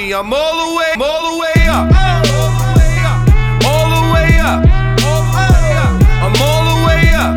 me. 0.00 0.14
I'm 0.14 0.32
all 0.32 0.56
the 0.66 0.76
way, 0.76 0.92
I'm 0.94 1.02
all 1.02 1.22
the 1.30 1.38
way 1.40 1.58
up. 1.68 1.86
All 3.64 3.86
the 3.88 4.02
way 4.12 4.32
up. 4.40 4.60
I'm 6.24 6.36
all 6.40 6.64
the 6.70 6.76
way 6.86 7.04
up. 7.14 7.34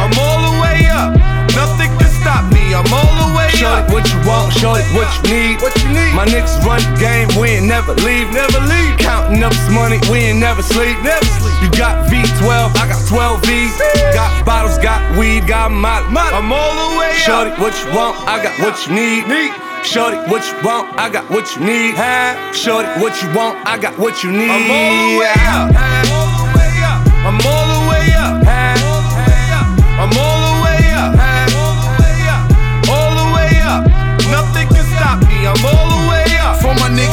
I'm 0.00 0.14
all 0.18 0.40
the 0.48 0.54
way 0.62 0.88
up. 0.88 1.10
Nothing 1.54 1.90
can 1.98 2.10
stop 2.20 2.52
me. 2.52 2.74
I'm 2.74 2.88
all 2.92 3.14
the 3.20 3.36
way 3.36 3.48
Show 3.50 3.68
up. 3.68 3.88
it 3.88 3.92
what 3.92 4.04
you 4.12 4.18
want, 4.28 4.52
show 4.52 4.74
it 4.74 4.86
what 4.96 5.08
you 5.16 5.34
need. 5.34 5.62
What 5.62 5.74
you 5.82 5.88
need? 5.88 6.12
My 6.14 6.26
niggas 6.26 6.64
run 6.64 6.80
the 6.80 6.96
game, 6.98 7.28
we 7.40 7.60
ain't 7.60 7.66
never 7.66 7.94
leave, 8.06 8.32
never 8.32 8.60
leave. 8.60 8.96
Counting 8.98 9.42
up 9.42 9.52
this 9.52 9.70
money, 9.70 9.98
we 10.10 10.30
ain't 10.30 10.38
never 10.38 10.62
sleep, 10.62 10.96
never 11.02 11.24
sleep. 11.24 11.56
You 11.62 11.70
got 11.78 12.08
V12, 12.08 12.76
I 12.76 12.88
got 12.88 13.00
12 13.08 13.44
V's. 13.46 13.76
Got 14.14 14.44
bottles, 14.44 14.78
got 14.78 15.00
weed, 15.16 15.46
got 15.46 15.70
my, 15.70 16.00
I'm 16.32 16.52
all 16.52 16.74
the 16.74 16.98
way 16.98 17.12
up. 17.28 17.58
what 17.58 17.74
you 17.80 17.88
want, 17.94 18.16
I 18.28 18.42
got 18.42 18.58
what 18.60 18.86
you 18.86 18.94
need. 18.94 19.73
Shorty, 19.84 20.16
what 20.30 20.42
you 20.48 20.54
want, 20.66 20.98
I 20.98 21.10
got 21.10 21.30
what 21.30 21.44
you 21.54 21.60
need. 21.62 21.94
Shorty, 22.56 22.88
what 23.00 23.20
you 23.22 23.28
want, 23.36 23.64
I 23.66 23.78
got 23.78 23.98
what 23.98 24.24
you 24.24 24.32
need. 24.32 24.50
I'm 24.50 24.70
all 24.70 25.12
the 25.12 25.18
way 25.20 25.34
up. 25.46 27.04
I'm 27.26 27.40
all 27.46 27.53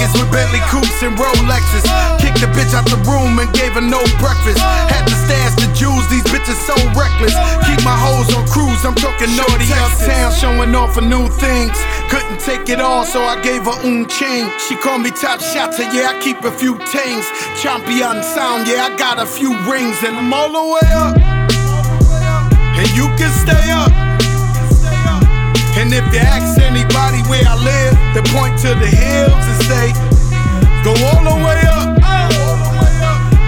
niggas 0.02 0.14
with 0.18 0.32
Bentley 0.32 0.60
coupes 0.66 1.04
and 1.04 1.16
Rolexes. 1.18 1.86
Kicked 2.20 2.42
the 2.42 2.50
bitch 2.58 2.74
out 2.74 2.86
the 2.90 2.98
room 3.06 3.38
and 3.40 3.52
gave 3.54 3.74
her 3.74 3.82
no 3.82 4.02
breakfast. 4.18 4.58
Had 4.90 5.06
to 5.06 5.16
stash 5.26 5.56
the 5.62 5.70
jewels, 5.74 6.08
these 6.10 6.24
bitches 6.26 6.58
so 6.66 6.76
reckless. 6.98 7.36
Keep 7.68 7.86
my 7.86 7.96
hoes 7.96 8.34
on 8.34 8.46
cruise, 8.48 8.84
I'm 8.86 8.96
talking 8.96 9.30
naughty 9.36 9.70
uptown, 9.78 10.32
showing 10.34 10.74
off 10.76 10.94
for 10.94 11.02
new 11.02 11.28
things. 11.30 11.78
Couldn't 12.10 12.40
take 12.40 12.70
it 12.70 12.80
all, 12.80 13.06
so 13.06 13.22
I 13.22 13.42
gave 13.42 13.64
her 13.64 13.78
un 13.86 14.08
chain. 14.10 14.50
She 14.68 14.76
called 14.76 15.02
me 15.02 15.12
top 15.12 15.40
shotter, 15.40 15.84
yeah, 15.94 16.14
I 16.16 16.22
keep 16.22 16.44
a 16.44 16.52
few 16.52 16.78
tings. 16.90 17.26
Champion 17.62 18.24
sound, 18.24 18.68
yeah, 18.68 18.90
I 18.90 18.98
got 18.98 19.20
a 19.20 19.26
few 19.26 19.54
rings, 19.70 19.98
and 20.04 20.18
I'm 20.18 20.34
all 20.34 20.50
the 20.50 20.66
way 20.74 20.88
up. 20.94 21.16
And 22.74 22.90
you 22.98 23.06
can 23.18 23.30
stay 23.30 23.72
up. 23.72 24.11
And 25.92 26.08
if 26.08 26.14
you 26.14 26.20
ask 26.20 26.58
anybody 26.62 27.20
where 27.28 27.44
I 27.44 27.60
live, 27.60 27.92
they 28.16 28.24
point 28.32 28.56
to 28.64 28.70
the 28.80 28.88
hills 28.88 29.44
and 29.44 29.60
say, 29.68 29.92
Go 30.88 30.96
all 31.12 31.20
the 31.20 31.36
way 31.44 31.60
up. 31.68 32.00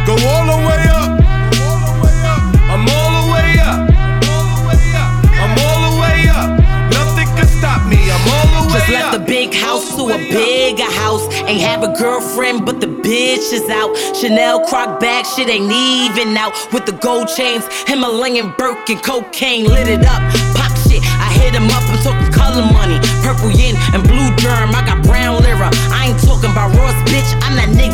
Go 0.03 0.11
all 0.27 0.43
the 0.51 0.59
way 0.67 0.83
up. 0.91 1.23
I'm 2.67 2.83
all 2.83 3.11
the 3.15 3.31
way 3.31 3.63
up. 3.63 3.87
I'm 5.39 5.55
all 5.55 5.79
the 5.87 6.01
way 6.03 6.27
up. 6.35 6.59
Nothing 6.91 7.31
can 7.31 7.47
stop 7.47 7.87
me. 7.87 8.11
I'm 8.11 8.27
all 8.27 8.67
the 8.67 8.73
way 8.73 8.75
up. 8.75 8.87
Just 8.87 8.89
left 8.89 9.13
the 9.13 9.23
big 9.23 9.53
house 9.53 9.95
to 9.95 10.03
a 10.09 10.17
bigger 10.17 10.91
house. 10.99 11.23
Ain't 11.47 11.61
have 11.61 11.83
a 11.83 11.95
girlfriend, 11.95 12.65
but 12.65 12.81
the 12.81 12.87
bitch 12.87 13.53
is 13.53 13.69
out. 13.69 13.95
Chanel 14.19 14.65
croc 14.67 14.99
bag, 14.99 15.25
shit 15.25 15.47
ain't 15.47 15.71
even 15.71 16.35
out. 16.35 16.51
With 16.73 16.85
the 16.87 16.91
gold 16.91 17.29
chains, 17.29 17.63
Himalayan 17.87 18.53
Birkin, 18.57 18.99
cocaine 18.99 19.63
lit 19.63 19.87
it 19.87 20.05
up. 20.05 20.19
Pop 20.55 20.75
shit, 20.83 20.99
I 21.23 21.31
hit 21.39 21.55
him 21.55 21.71
up. 21.71 21.83
I'm 21.87 22.03
talking 22.03 22.22
color 22.43 22.67
money, 22.75 22.99
purple 23.23 23.51
yin 23.51 23.75
and 23.95 24.03
blue 24.03 24.29
germ. 24.43 24.75
I 24.75 24.83
got 24.83 24.99
brown 25.03 25.41
lira. 25.41 25.71
I 25.95 26.11
ain't 26.11 26.19
talking 26.19 26.51
about 26.51 26.75
Ross, 26.75 26.95
bitch. 27.07 27.29
I'm 27.43 27.55
that 27.55 27.71
nigga 27.71 27.92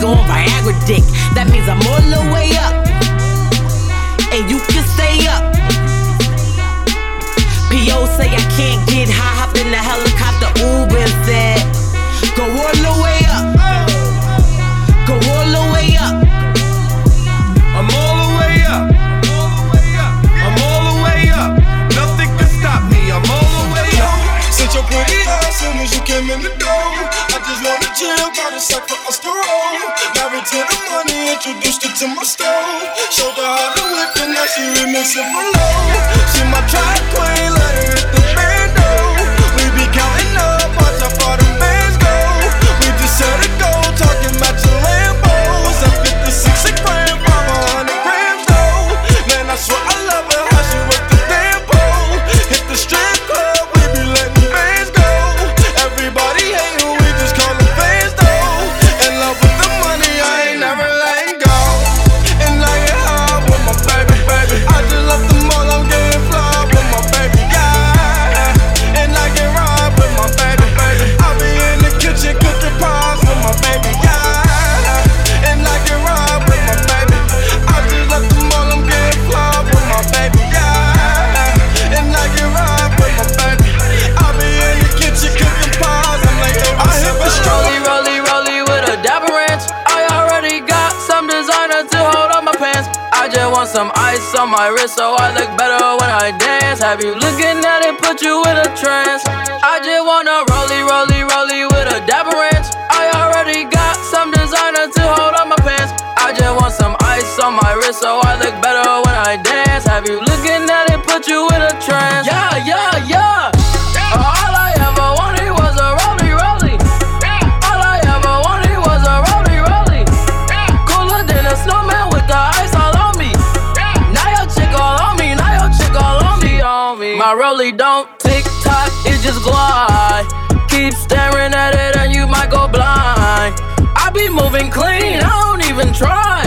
moving 134.42 134.72
clean, 134.72 135.20
I 135.22 135.30
don't 135.46 135.64
even 135.70 135.94
try. 135.94 136.44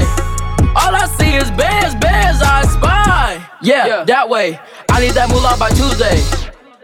All 0.74 0.94
I 0.94 1.06
see 1.18 1.34
is 1.36 1.50
bears, 1.52 1.94
bears 1.96 2.40
I 2.40 2.64
spy. 2.66 3.44
Yeah, 3.60 3.86
yeah. 3.86 4.04
that 4.04 4.28
way. 4.28 4.58
I 4.90 5.00
need 5.00 5.12
that 5.12 5.28
moolah 5.28 5.56
by 5.58 5.70
Tuesday. 5.70 6.18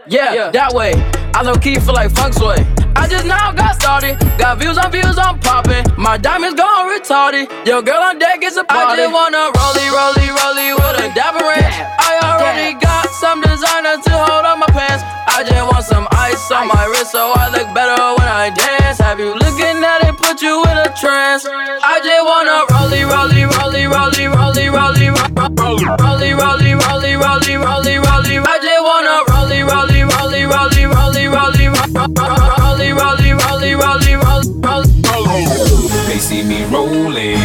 Yeah, 0.07 0.33
yeah. 0.33 0.51
that 0.51 0.73
way. 0.73 0.93
I 1.33 1.41
low 1.41 1.55
key 1.55 1.79
feel 1.79 1.93
like 1.93 2.11
funk 2.11 2.33
sway. 2.33 2.65
I 2.95 3.07
just 3.07 3.25
now 3.25 3.51
got 3.51 3.75
started. 3.75 4.19
Got 4.37 4.59
views 4.59 4.77
on 4.77 4.91
views, 4.91 5.17
I'm 5.17 5.39
popping. 5.39 5.85
My 5.97 6.17
diamonds 6.17 6.59
gone 6.59 6.89
retarded. 6.89 7.47
Yo, 7.65 7.81
girl 7.81 8.01
on 8.01 8.17
deck 8.19 8.41
is 8.43 8.57
a 8.57 8.63
party. 8.63 9.01
I 9.01 9.05
just 9.05 9.13
wanna 9.13 9.53
rollie, 9.53 9.89
rollie, 9.93 10.31
rollie 10.33 10.73
with 10.75 11.05
a 11.05 11.07
dapper 11.13 11.45
ranch. 11.45 11.77
I 11.99 12.19
already 12.25 12.73
got 12.79 13.09
some 13.09 13.41
designer 13.41 14.01
to 14.01 14.11
hold 14.11 14.45
on 14.45 14.59
my 14.59 14.67
pants. 14.73 15.03
I 15.39 15.43
just 15.43 15.71
want 15.71 15.85
some 15.85 16.05
ice 16.11 16.51
on 16.51 16.67
my 16.67 16.83
wrist 16.91 17.13
so 17.13 17.31
I 17.31 17.47
look 17.47 17.73
better 17.73 17.95
when 18.19 18.27
I 18.27 18.49
dance. 18.49 18.99
Have 18.99 19.21
you 19.21 19.31
looking 19.31 19.79
at 19.87 20.03
it, 20.03 20.17
put 20.17 20.41
you 20.41 20.61
in 20.67 20.75
a 20.75 20.91
trance? 20.99 21.47
I 21.47 22.03
just 22.03 22.23
wanna 22.27 22.67
rollie, 22.75 23.07
rollie, 23.07 23.47
rollie, 23.47 23.87
rollie, 23.87 24.27
rollie, 24.27 24.67
rollie, 24.67 25.07
rollie, 25.07 25.95
rollie, 25.95 26.35
rollie, 26.35 26.75
rollie, 26.75 27.15
rollie, 27.15 27.55
rollie, 27.55 28.03
rollie. 28.03 28.43
I 28.43 28.59
just 28.59 28.83
wanna 28.83 29.23
rollie, 29.31 29.63
rollie, 29.63 30.03
rollie, 30.11 30.43
rollie, 30.43 30.91
rollie, 30.91 31.31
rollie, 31.31 31.71
rollie, 31.71 32.11
rollie, 32.59 32.91
rollie, 32.99 33.79
rollie, 33.79 34.19
rollie, 34.19 34.19
rollie. 34.59 35.88
They 36.09 36.17
see 36.17 36.41
me 36.41 36.65
rolling, 36.65 37.37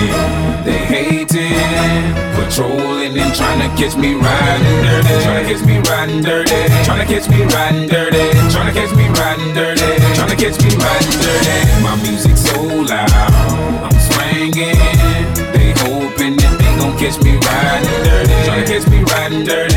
they 0.64 0.80
hating, 0.88 1.52
patrolling 2.32 3.12
and 3.18 3.34
trying 3.36 3.60
to 3.60 3.68
catch 3.76 3.94
me 3.94 4.14
riding 4.14 4.82
dirty, 4.82 5.22
trying 5.22 5.44
to 5.44 5.52
catch 5.52 5.66
me 5.66 5.78
riding 5.90 6.22
dirty, 6.22 6.56
trying 6.82 7.06
to 7.06 7.14
catch 7.14 7.28
me 7.28 7.44
riding 7.52 7.88
dirty, 7.88 8.24
trying 8.48 8.72
to 8.72 8.72
catch 8.72 8.96
me 8.96 9.06
riding 9.20 9.52
dirty, 9.52 9.84
trying 10.16 10.30
to 10.30 10.36
catch 10.36 10.56
me 10.64 10.70
riding 10.80 11.20
dirty. 11.20 11.82
My 11.84 11.94
music 12.08 12.38
so 12.38 12.62
loud, 12.64 13.12
I'm 13.84 13.92
swinging. 14.00 14.80
They 15.52 15.76
hoping 15.84 16.36
that 16.40 16.56
they 16.56 16.72
gon' 16.80 16.96
catch 16.96 17.20
me 17.20 17.36
riding 17.36 18.00
dirty, 18.00 18.32
trying 18.48 18.64
to 18.64 18.72
catch 18.72 18.88
me 18.88 19.04
riding 19.12 19.44
dirty, 19.44 19.73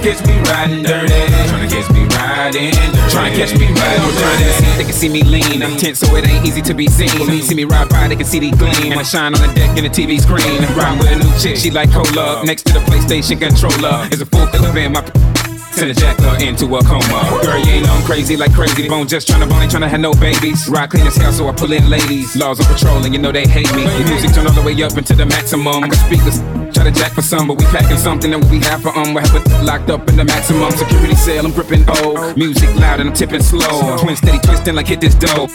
trying 0.00 0.16
to 0.16 0.22
catch 0.22 0.26
me 0.26 0.40
riding 0.50 0.82
dirty, 0.82 1.48
trying 1.48 1.68
to 1.68 1.74
catch 1.74 1.90
me 1.92 2.04
riding 2.04 2.52
dirty, 2.52 2.70
to 2.70 3.36
catch 3.36 3.58
me 3.58 3.66
riding 3.66 4.16
dirty. 4.18 4.76
They 4.76 4.84
can 4.84 4.92
see 4.92 5.08
me 5.08 5.22
lean. 5.22 5.62
I'm 5.62 5.76
tense, 5.76 6.00
so 6.00 6.14
it 6.16 6.28
ain't 6.28 6.44
easy 6.44 6.62
to 6.62 6.74
be 6.74 6.86
seen. 6.86 7.18
When 7.18 7.28
they 7.28 7.40
see 7.40 7.54
me 7.54 7.64
ride 7.64 7.88
by, 7.88 8.08
they 8.08 8.16
can 8.16 8.26
see 8.26 8.40
the 8.40 8.50
gleam. 8.50 8.92
And 8.92 9.00
I 9.00 9.02
shine 9.02 9.34
on 9.34 9.40
the 9.40 9.54
deck 9.54 9.76
in 9.76 9.84
the 9.84 9.90
TV 9.90 10.20
screen. 10.20 10.62
Ride 10.76 10.98
with 10.98 11.12
a 11.12 11.16
new 11.16 11.38
chick, 11.38 11.56
she 11.56 11.70
like 11.70 11.90
cola. 11.92 12.44
Next 12.44 12.64
to 12.66 12.74
the 12.74 12.80
PlayStation 12.80 13.40
controller 13.40 14.06
is 14.12 14.20
a 14.20 14.26
full 14.26 14.46
clip 14.48 14.76
in 14.76 14.92
my. 14.92 15.55
Send 15.76 15.90
a 15.90 15.94
jacker 15.94 16.42
into 16.42 16.74
a 16.74 16.82
coma. 16.82 17.40
Girl, 17.44 17.58
you 17.58 17.72
ain't 17.72 17.88
on 17.90 18.02
crazy 18.04 18.34
like 18.34 18.54
crazy. 18.54 18.88
Bone 18.88 19.06
just 19.06 19.28
tryna 19.28 19.46
bone, 19.46 19.60
ain't 19.60 19.70
tryna 19.70 19.88
have 19.88 20.00
no 20.00 20.14
babies. 20.14 20.66
Ride 20.70 20.88
clean 20.88 21.06
as 21.06 21.16
hell, 21.16 21.32
so 21.32 21.48
I 21.48 21.52
pull 21.52 21.70
in 21.70 21.90
ladies. 21.90 22.34
Laws 22.34 22.60
on 22.60 22.66
patrol, 22.72 23.04
and 23.04 23.12
you 23.12 23.20
know 23.20 23.30
they 23.30 23.46
hate 23.46 23.70
me. 23.76 23.82
The 23.84 24.04
music 24.08 24.32
turn 24.32 24.46
all 24.46 24.54
the 24.54 24.62
way 24.62 24.72
up 24.82 24.96
into 24.96 25.14
the 25.14 25.26
maximum. 25.26 25.84
I 25.84 25.88
can 25.88 25.98
speak 25.98 26.24
this, 26.24 26.38
try 26.74 26.84
to 26.84 26.90
jack 26.90 27.12
for 27.12 27.20
some, 27.20 27.48
but 27.48 27.58
we 27.58 27.66
packing 27.66 27.98
something 27.98 28.30
that 28.30 28.42
we 28.50 28.58
have 28.60 28.80
for 28.80 28.96
um. 28.96 29.12
We 29.12 29.20
have 29.20 29.34
it 29.34 29.64
locked 29.64 29.90
up 29.90 30.08
in 30.08 30.16
the 30.16 30.24
maximum 30.24 30.70
security 30.70 31.14
cell. 31.14 31.44
I'm 31.44 31.52
gripping 31.52 31.84
O. 31.88 32.32
Music 32.36 32.74
loud 32.76 33.00
and 33.00 33.10
I'm 33.10 33.14
tipping 33.14 33.42
slow. 33.42 33.98
Twin 33.98 34.16
steady 34.16 34.38
twisting 34.38 34.74
like 34.74 34.88
hit 34.88 35.02
this 35.02 35.14
dough. 35.14 35.46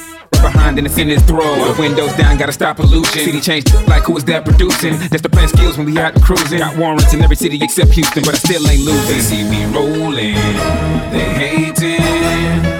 Behind 0.41 0.77
and 0.77 0.87
it's 0.87 0.97
in 0.97 1.07
his 1.07 1.21
throat. 1.23 1.77
Windows 1.77 2.13
down, 2.13 2.37
gotta 2.37 2.51
stop 2.51 2.77
pollution. 2.77 3.21
City 3.21 3.39
changed 3.39 3.73
like 3.87 4.03
who 4.03 4.17
is 4.17 4.25
that 4.25 4.43
producing? 4.43 4.97
That's 5.09 5.21
the 5.21 5.29
plan 5.29 5.47
skills 5.47 5.77
when 5.77 5.85
we 5.85 5.97
out 5.99 6.15
cruising. 6.21 6.59
Got 6.59 6.77
warrants 6.77 7.13
in 7.13 7.21
every 7.21 7.35
city 7.35 7.59
except 7.61 7.91
Houston, 7.91 8.23
but 8.23 8.33
I 8.33 8.37
still 8.37 8.67
ain't 8.67 8.81
losing. 8.81 9.07
They 9.07 9.21
see 9.21 9.43
me 9.43 9.65
rolling, 9.69 10.33
they 11.13 11.29
hating, 11.37 12.01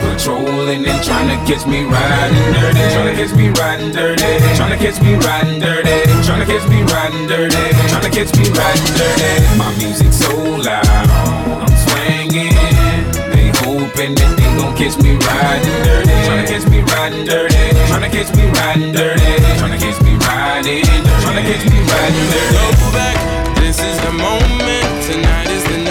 patrolling 0.01 0.86
and 0.89 1.03
trying 1.05 1.30
to 1.30 1.38
catch 1.45 1.68
me 1.68 1.84
riding 1.86 2.53
dirty, 2.57 2.82
trying 2.97 3.09
to 3.14 3.16
catch 3.16 3.34
me 3.38 3.49
riding 3.53 3.91
dirty, 3.91 4.32
trying 4.57 4.74
to 4.74 4.78
catch 4.78 4.97
me 5.01 5.14
riding 5.22 5.59
dirty, 5.62 5.97
trying 6.26 6.41
to 6.41 6.47
catch 6.49 6.66
me 6.68 6.82
riding 6.89 7.28
dirty, 7.28 7.62
trying 7.93 8.05
to 8.05 8.09
catch 8.09 8.32
me 8.38 8.45
riding 8.57 8.93
dirty. 8.97 9.57
My 9.62 9.70
music 9.78 10.12
so 10.14 10.34
loud, 10.34 10.86
I'm 11.62 11.76
swinging. 11.86 12.57
They 13.30 13.53
hoping 13.62 14.16
that 14.16 14.41
catch 14.82 14.98
me 15.04 15.14
riding 15.14 15.84
dirty, 15.84 16.10
trying 16.26 16.44
to 16.44 16.52
catch 16.52 16.68
me 16.72 16.82
riding 16.82 17.24
dirty, 17.24 17.56
trying 17.86 18.02
to 18.02 18.10
catch 18.10 18.36
me 18.36 18.46
riding 18.50 18.92
dirty, 18.92 19.22
trying 19.60 19.78
to 19.78 19.86
catch 19.86 20.02
me 20.02 20.16
riding 20.16 20.82
to 20.82 21.54
catch 21.54 21.66
me 21.70 21.78
riding 21.86 22.28
dirty. 22.34 22.56
Go 22.58 22.92
back, 22.92 23.56
this 23.58 23.80
is 23.80 23.98
the 24.02 24.12
moment. 24.12 25.06
Tonight 25.06 25.50
is 25.50 25.64
the 25.66 25.78
night. 25.78 25.91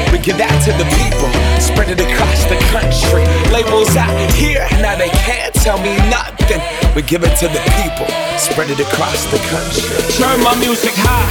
Give 0.21 0.37
that 0.37 0.53
to 0.69 0.71
the 0.77 0.85
people, 1.01 1.33
spread 1.57 1.89
it 1.89 1.97
across 1.97 2.45
the 2.45 2.53
country. 2.69 3.25
Labels 3.49 3.97
out 3.97 4.13
here, 4.37 4.61
now 4.77 4.93
they 4.93 5.09
can't 5.25 5.49
tell 5.49 5.81
me 5.81 5.97
nothing. 6.13 6.61
We 6.93 7.01
give 7.01 7.25
it 7.25 7.33
to 7.41 7.49
the 7.49 7.57
people, 7.81 8.05
spread 8.37 8.69
it 8.69 8.77
across 8.77 9.25
the 9.33 9.41
country. 9.49 9.97
Turn 10.21 10.37
my 10.45 10.53
music 10.61 10.93
high, 10.93 11.25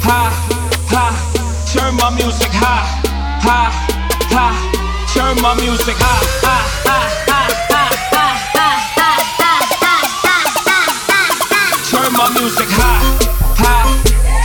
high, 0.00 0.32
high. 0.88 1.12
Turn 1.68 1.92
my 2.00 2.08
music 2.16 2.48
high, 2.48 2.88
high, 3.44 3.76
high. 4.32 4.56
Turn 5.12 5.36
my 5.44 5.52
music 5.60 6.00
high, 6.00 6.24
high, 6.40 6.64
high, 6.88 7.52
high, 7.68 7.92
high, 8.08 8.40
high, 8.56 9.20
high, 9.36 10.08
high, 10.24 11.28
high. 11.44 11.76
Turn 11.92 12.10
my 12.16 12.32
music 12.40 12.72
high, 12.72 13.04
high, 13.60 13.84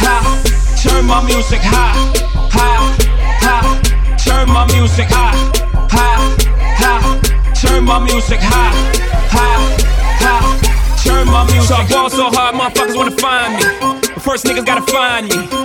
high. 0.04 0.28
Turn 0.84 1.08
my 1.08 1.24
music 1.24 1.64
high, 1.64 1.96
high, 2.52 2.92
high. 2.92 3.05
Turn 4.36 4.50
my 4.50 4.68
music 4.74 5.08
high, 5.10 5.34
high, 5.90 6.20
high. 6.76 7.54
Turn 7.54 7.86
my 7.86 8.04
music 8.04 8.40
high, 8.42 8.76
high, 9.32 9.64
high. 10.20 11.04
Turn 11.06 11.28
my 11.28 11.46
music. 11.46 11.70
So 11.70 11.76
I 11.76 11.88
ball 11.88 12.10
so 12.10 12.30
hard, 12.30 12.54
motherfuckers 12.54 12.98
wanna 12.98 13.12
find 13.12 13.56
me. 13.56 13.64
But 14.14 14.22
first 14.22 14.44
niggas 14.44 14.66
gotta 14.66 14.92
find 14.92 15.30
me. 15.30 15.65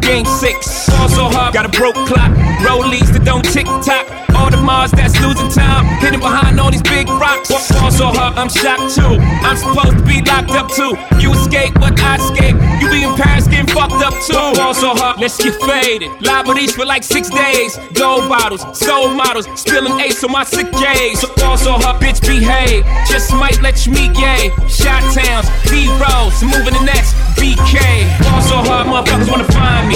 Game 0.00 0.24
6. 0.24 0.88
Ball 0.90 1.08
so 1.08 1.24
hard, 1.28 1.54
got 1.54 1.66
a 1.66 1.68
broke 1.68 1.94
clock. 2.06 2.32
Rollies 2.66 3.12
that 3.12 3.24
don't 3.24 3.44
tick 3.44 3.66
tock. 3.84 4.06
All 4.34 4.50
the 4.50 4.56
Mars 4.56 4.90
that's 4.92 5.18
losing 5.20 5.50
time. 5.50 5.84
Hidden 6.00 6.20
behind 6.20 6.58
all 6.60 6.70
these 6.70 6.82
big 6.82 7.08
rocks. 7.08 7.48
Fall 7.50 7.90
so 7.90 8.06
hard, 8.08 8.36
I'm 8.38 8.48
shocked 8.48 8.94
too. 8.94 9.20
I'm 9.44 9.56
supposed 9.56 9.98
to 9.98 10.04
be 10.04 10.22
locked 10.22 10.50
up 10.56 10.70
too. 10.72 10.96
You 11.20 11.32
escape, 11.34 11.74
but 11.74 11.98
I 12.00 12.16
escape. 12.16 12.56
You 12.80 12.88
be 12.88 13.04
in 13.04 13.14
Paris 13.16 13.46
getting 13.46 13.68
fucked 13.68 14.00
up 14.00 14.14
too. 14.24 14.34
Fall 14.56 14.74
so 14.74 14.94
hard, 14.94 15.20
let's 15.20 15.36
get 15.36 15.54
faded. 15.62 16.10
Liberties 16.22 16.72
for 16.72 16.86
like 16.86 17.02
six 17.02 17.28
days. 17.28 17.76
Gold 17.94 18.28
bottles, 18.28 18.62
soul 18.78 19.12
models, 19.12 19.46
spilling 19.60 19.98
ace 20.00 20.22
on 20.24 20.32
my 20.32 20.44
sick 20.44 20.70
days. 20.72 21.20
So 21.20 21.28
fall 21.36 21.56
so 21.56 21.72
hard, 21.72 22.00
bitch, 22.00 22.20
behave. 22.22 22.84
Just 23.08 23.32
might 23.34 23.60
let 23.62 23.86
you 23.86 23.92
meet 23.92 24.14
gay. 24.14 24.50
Shot 24.68 25.02
towns, 25.12 25.46
B 25.68 25.88
rolls, 26.00 26.40
moving 26.42 26.74
the 26.74 26.84
next 26.84 27.12
BK. 27.36 27.76
Fall 28.24 28.42
so 28.42 28.56
hard, 28.64 28.86
motherfuckers 28.86 29.30
wanna 29.30 29.48
find 29.52 29.88
me. 29.88 29.89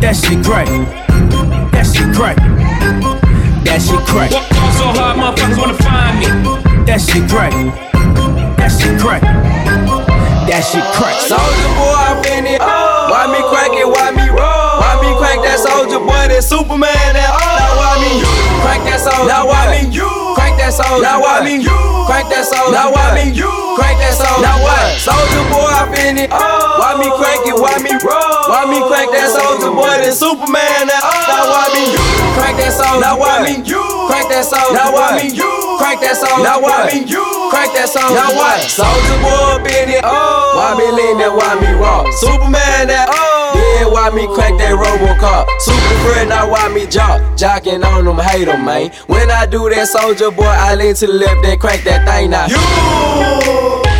That 0.00 0.16
shit 0.16 0.42
great. 0.42 0.68
That 1.72 1.86
shit 1.86 2.12
great. 2.14 2.36
That 3.64 3.80
shit 3.82 4.02
great. 4.06 4.32
Fall 4.32 4.72
so 4.72 4.86
hard, 4.96 5.16
motherfuckers 5.18 5.58
wanna 5.58 5.74
find 5.82 6.18
me. 6.20 6.26
That 6.86 7.00
shit 7.00 7.28
great. 7.28 7.52
That 8.56 8.68
shit 8.68 8.98
great. 9.00 9.22
That 10.46 10.62
shit 10.62 10.84
crack. 10.94 11.18
Soldier 11.26 11.70
boy, 11.74 11.98
I'm 11.98 12.22
in 12.38 12.46
it. 12.46 12.60
Oh. 12.62 13.10
Why 13.10 13.26
me 13.26 13.42
crack 13.50 13.74
it? 13.74 13.82
Why 13.82 14.14
me 14.14 14.30
roll? 14.30 14.78
Why 14.78 14.94
me 15.02 15.10
crack 15.18 15.42
that 15.42 15.58
soldier 15.58 15.98
boy? 15.98 16.30
That 16.30 16.44
Superman? 16.44 16.94
That 17.18 17.34
oh. 17.34 17.42
Now 17.58 17.72
why 17.74 17.92
me 17.98 18.22
you 18.22 18.30
crack 18.62 18.80
that 18.86 19.00
soldier? 19.02 19.26
Now 19.26 19.46
why 19.50 19.74
me 19.74 19.90
you 19.90 20.25
crack 20.36 20.52
that 20.60 20.76
soldier? 20.76 21.00
Now 21.00 21.24
why 21.24 21.40
me 21.40 21.56
you 21.56 21.80
crack 22.04 22.28
that 22.28 22.44
soldier? 22.44 22.76
Now 22.76 22.92
why 22.92 23.16
me 23.16 23.32
you 23.32 23.48
crack 23.80 23.96
that 23.96 24.12
soldier? 24.12 24.44
Now 24.44 24.60
what? 24.60 25.00
Soldier 25.00 25.44
boy, 25.48 25.72
I'm 25.72 25.88
it. 25.96 26.28
Oh. 26.28 26.76
Why 26.76 26.92
me 27.00 27.08
crack 27.16 27.40
it? 27.48 27.56
Why 27.56 27.80
me 27.80 27.96
roll? 28.04 28.44
Why 28.52 28.68
me 28.68 28.84
crack 28.84 29.08
that 29.16 29.32
soldier 29.32 29.72
boy? 29.72 29.88
That 29.88 30.12
Superman? 30.12 30.92
That 30.92 31.00
oh. 31.00 31.24
Now 31.32 31.44
why 31.48 31.64
me 31.72 31.82
you 31.88 32.04
crack 32.36 32.54
that 32.60 32.72
soldier? 32.76 33.00
Now 33.00 33.16
why 33.16 33.40
me 33.40 33.64
you 33.64 33.82
crack 34.12 34.28
that 34.28 34.44
soldier? 34.44 34.76
Now 34.76 34.92
why 34.92 35.16
me 35.16 35.32
you 35.32 35.50
crack 35.80 36.04
that 36.04 36.20
soldier? 36.20 36.44
Now 36.44 36.60
why 36.60 36.92
me 36.92 37.08
you 37.08 37.24
crack 37.48 37.72
that 37.72 37.88
soldier? 37.88 38.12
Now 38.12 38.36
what? 38.36 38.60
Soldier 38.68 39.18
boy, 39.24 39.64
in 39.72 39.96
it. 39.96 40.04
Oh. 40.04 40.60
Why 40.60 40.76
me 40.76 40.86
lean 40.92 41.16
that? 41.24 41.32
Why 41.32 41.56
me 41.56 41.72
raw? 41.80 42.04
Superman 42.20 42.92
that? 42.92 43.08
Oh. 43.08 43.35
Why 43.84 44.10
me 44.10 44.26
crack 44.32 44.56
that 44.58 44.72
Robocop? 44.72 45.44
Super 45.60 45.94
friend, 46.06 46.28
now 46.30 46.50
why 46.50 46.68
me 46.68 46.86
jock? 46.86 47.20
Jocking 47.36 47.84
on 47.84 48.04
them, 48.04 48.18
hate 48.18 48.46
them, 48.46 48.64
man. 48.64 48.90
When 49.06 49.30
I 49.30 49.46
do 49.46 49.68
that, 49.68 49.88
soldier 49.88 50.30
boy, 50.30 50.44
I 50.44 50.74
lean 50.74 50.94
to 50.94 51.06
the 51.06 51.12
left, 51.12 51.42
then 51.42 51.58
crack 51.58 51.82
that 51.84 52.06
thing 52.06 52.30
now. 52.30 52.46
You. 52.46 52.56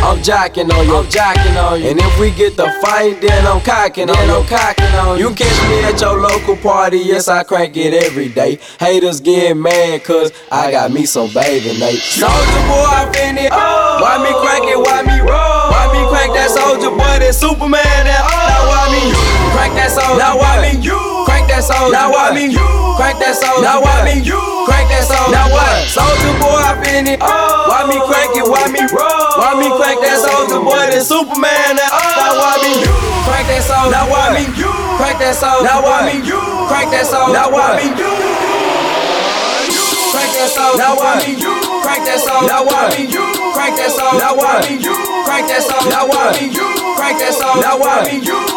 I'm 0.07 0.19
jocking 0.23 0.71
on 0.71 0.85
you, 0.87 0.95
I'm 0.95 1.05
jocking 1.05 1.57
on 1.61 1.81
you. 1.81 1.89
And 1.89 1.99
if 1.99 2.19
we 2.19 2.31
get 2.31 2.55
the 2.55 2.71
fight, 2.81 3.19
then 3.19 3.45
I'm 3.45 3.59
cocking 3.61 4.09
on 4.09 4.27
you. 4.27 4.35
I'm 4.35 4.47
cocking 4.47 4.95
on 4.95 5.19
you. 5.19 5.29
You 5.29 5.35
catch 5.35 5.69
me 5.69 5.83
at 5.83 5.99
your 5.99 6.21
local 6.21 6.55
party, 6.55 6.99
yes, 6.99 7.27
I 7.27 7.43
crank 7.43 7.75
it 7.75 7.93
every 7.93 8.29
day. 8.29 8.59
Haters 8.79 9.19
get 9.19 9.57
mad, 9.57 10.03
cause 10.05 10.31
I 10.49 10.71
got 10.71 10.91
me 10.91 11.05
some 11.05 11.33
baby 11.33 11.77
Nate. 11.77 11.99
Soldier 11.99 12.63
boy, 12.71 12.87
I 12.87 13.11
fin 13.13 13.37
it. 13.37 13.51
Oh. 13.51 13.99
Why 14.01 14.17
me 14.23 14.31
crank 14.39 14.65
it? 14.71 14.79
Why 14.79 15.01
me 15.03 15.19
roll? 15.19 15.27
Why 15.27 15.91
me 15.91 16.07
crank 16.07 16.33
that 16.33 16.51
soldier 16.51 16.89
boy? 16.89 17.19
That 17.19 17.35
Superman? 17.35 17.83
That 17.83 18.23
oh. 18.23 18.47
Now 18.47 18.67
why 18.69 18.81
me 18.85 18.86
you 18.86 18.86
crank 18.86 18.86
that 19.87 19.95
soldier? 19.95 20.19
Now 20.19 20.35
why 20.35 20.59
me 20.59 20.75
you 20.83 20.99
crank 21.23 21.47
that 21.47 21.63
soldier? 21.63 21.95
Now 21.95 22.11
why 22.11 22.35
me 22.35 22.51
you 22.51 22.67
crank 22.99 23.19
that 23.23 23.35
soldier? 23.39 23.63
Now 23.63 23.79
why 23.79 24.03
me 24.03 24.19
you 24.19 24.39
crank 24.67 24.91
that 24.91 25.07
soldier? 25.07 25.31
Now 25.31 25.47
what? 25.47 25.87
Soldier 25.87 26.35
boy, 26.43 26.59
I 26.59 26.75
fin 26.83 27.07
it. 27.07 27.19
Oh. 27.23 27.71
Why 27.71 27.87
me 27.87 27.97
crank 28.03 28.35
it? 28.35 28.43
Why 28.43 28.67
me 28.67 28.83
roll? 28.91 29.31
Why 29.39 29.55
me 29.55 29.67
crank 29.71 30.03
that 30.03 30.19
soldier 30.19 30.59
boy? 30.59 30.91
That 30.91 31.03
Superman? 31.03 31.79
That 31.79 31.91
oh. 31.91 32.03
Now 32.19 32.35
why 32.35 32.59
me 32.59 32.71
you 32.83 32.95
crank 33.23 33.47
that 33.47 33.63
soldier? 33.63 33.91
Now 33.95 34.11
why 34.11 34.35
me 34.35 34.43
you 34.59 34.71
crank 34.99 35.17
that 35.23 35.35
soldier? 35.39 35.63
Now 35.63 35.79
why 35.79 36.03
me 36.03 36.19
you 36.19 36.41
crank 36.67 36.91
that 36.91 37.07
soldier? 37.07 37.31
Now 37.31 37.47
why 37.47 37.79
me 37.79 37.87
you 37.95 38.11
crank 40.11 40.31
that 40.35 40.49
soldier? 40.51 40.75
Now 40.75 40.99
why 40.99 41.15
me 41.23 41.31
you 41.39 41.55
crank 41.83 42.03
that 42.03 42.19
soldier? 42.19 42.47
Now 42.51 42.67
why 42.67 42.91
me 42.91 43.07
you 43.07 43.25
crank 43.55 43.75
that 43.79 43.91
soldier? 43.95 44.19
Now 44.19 44.35
why 44.35 44.59
me 44.67 44.75
you 44.83 44.95
crank 45.23 45.47
that 45.47 45.63
soldier? 45.63 45.89
Now 45.89 46.03
why 46.11 46.35
me 46.35 46.51
you 46.51 46.67
crank 46.99 47.15
that 47.23 47.31
soldier? 47.31 47.63
Now 47.63 47.79
why 47.79 48.03
me 48.03 48.19
you 48.19 48.56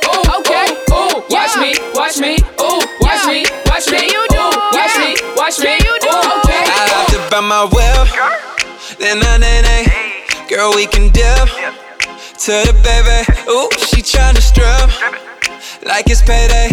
I 9.13 9.37
nay 9.39 9.61
nay. 9.61 10.47
Girl, 10.47 10.71
we 10.73 10.87
can 10.87 11.11
dip 11.11 11.49
to 12.39 12.51
the 12.63 12.73
baby. 12.81 13.27
Ooh, 13.51 13.67
she 13.77 14.01
tryna 14.01 14.39
strip 14.39 14.89
like 15.85 16.09
it's 16.09 16.21
payday. 16.21 16.69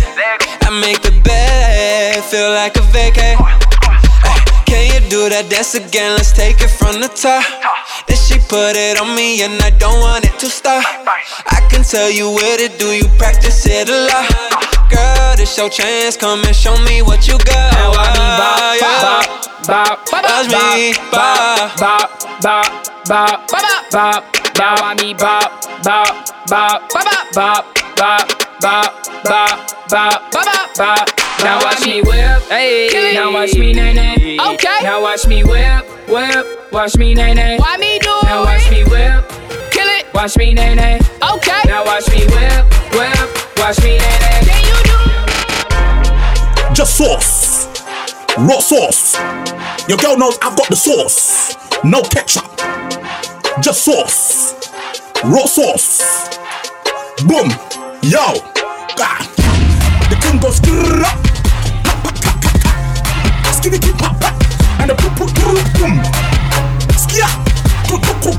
I 0.62 0.70
make 0.80 1.03
the 1.03 1.20
bed 1.24 2.22
feel 2.22 2.51
like 2.51 2.76
a 2.76 2.84
vacay. 2.95 3.78
Can 4.69 4.85
you 4.93 5.01
do 5.09 5.29
that 5.33 5.49
dance 5.49 5.75
again? 5.75 6.12
Let's 6.16 6.33
take 6.33 6.61
it 6.61 6.69
from 6.69 7.01
the 7.01 7.09
top. 7.09 7.41
Then 8.07 8.16
she 8.21 8.37
put 8.53 8.77
it 8.77 9.01
on 9.01 9.16
me, 9.16 9.41
and 9.43 9.57
I 9.64 9.71
don't 9.71 9.99
want 10.01 10.29
it 10.29 10.39
to 10.41 10.47
stop. 10.47 10.85
I 10.85 11.64
can 11.73 11.83
tell 11.83 12.11
you 12.11 12.29
what 12.29 12.61
to 12.61 12.69
do, 12.77 12.93
you 12.93 13.09
practice 13.16 13.64
it 13.64 13.89
a 13.89 13.99
lot. 14.12 14.29
Girl, 14.93 15.37
this 15.37 15.57
your 15.57 15.69
chance, 15.69 16.16
come 16.16 16.45
and 16.45 16.55
show 16.55 16.77
me 16.85 17.01
what 17.01 17.27
you 17.27 17.39
got. 17.49 17.73
Now 17.73 17.93
I 17.97 18.12
mean 18.12 18.33
bop, 18.37 19.25
bop, 19.66 20.05
bop, 20.05 20.25
Watch 20.25 20.53
me 20.53 20.93
bop, 21.12 21.77
bop, 21.81 22.09
bop, 22.45 22.69
bop, 23.09 23.49
bop, 23.49 23.91
bop. 23.91 24.21
Now 24.59 24.75
I 24.85 24.95
mean 25.01 25.16
bop, 25.16 25.64
bop, 25.85 26.12
bop, 26.49 26.89
bop, 26.93 27.33
bop, 27.33 27.78
bop, 27.99 28.28
bop, 28.61 28.94
bop, 29.24 29.88
bop, 29.90 30.30
bop, 30.30 30.74
bop. 30.76 31.09
Now 31.42 31.59
watch 31.64 31.84
me 31.84 32.01
whip, 32.01 32.42
hey. 32.49 33.12
Now 33.14 33.32
watch 33.32 33.55
me 33.55 33.72
nay 33.72 33.92
nay. 33.92 34.38
Okay. 34.38 34.78
Now 34.82 35.03
watch 35.03 35.26
me 35.26 35.42
whip, 35.42 35.84
whip. 36.09 36.72
Watch 36.72 36.96
me 36.96 37.14
nay 37.14 37.34
nay. 37.34 37.59
Why 37.59 37.76
me 37.76 37.99
do 37.99 38.11
it? 38.22 38.24
Now 38.24 38.44
watch 38.44 38.70
me 38.70 38.84
whip, 38.84 39.28
kill 39.72 39.88
it. 39.88 40.07
Watch 40.14 40.36
me 40.36 40.55
nay 40.55 40.74
nay. 40.76 41.01
Okay. 41.34 41.61
Now 41.66 41.84
watch 41.84 42.09
me 42.11 42.24
whip, 42.26 42.64
whip. 42.94 43.59
Watch 43.59 43.82
me 43.82 43.99
nay 43.99 44.18
nay. 44.22 44.40
Can 44.46 44.62
you 44.62 44.78
do 44.86 44.96
it? 46.70 46.76
Just 46.76 46.96
sauce. 46.96 47.66
Raw 48.38 48.61
sauce. 48.61 49.16
Your 49.88 49.99
girl 49.99 50.16
knows 50.16 50.38
I've 50.40 50.57
got 50.57 50.68
the 50.68 50.76
sauce. 50.76 51.57
No 51.82 52.03
ketchup. 52.03 52.44
Just 53.61 53.84
sauce. 53.84 54.55
Raw 55.24 55.46
sauce. 55.46 56.28
Boom. 57.26 57.51
Yo. 58.03 58.34
The 60.09 60.16
thing 60.22 60.38
goes 60.38 60.61
up. 61.05 61.18
Skitty 63.53 63.82
keep 63.82 63.99
pop. 63.99 64.14
And 64.80 64.90
the 64.90 64.94
boom 64.94 65.14
boom 65.16 65.28
boom. 65.34 66.03
Skia. 66.94 67.28
Boom. 67.88 68.36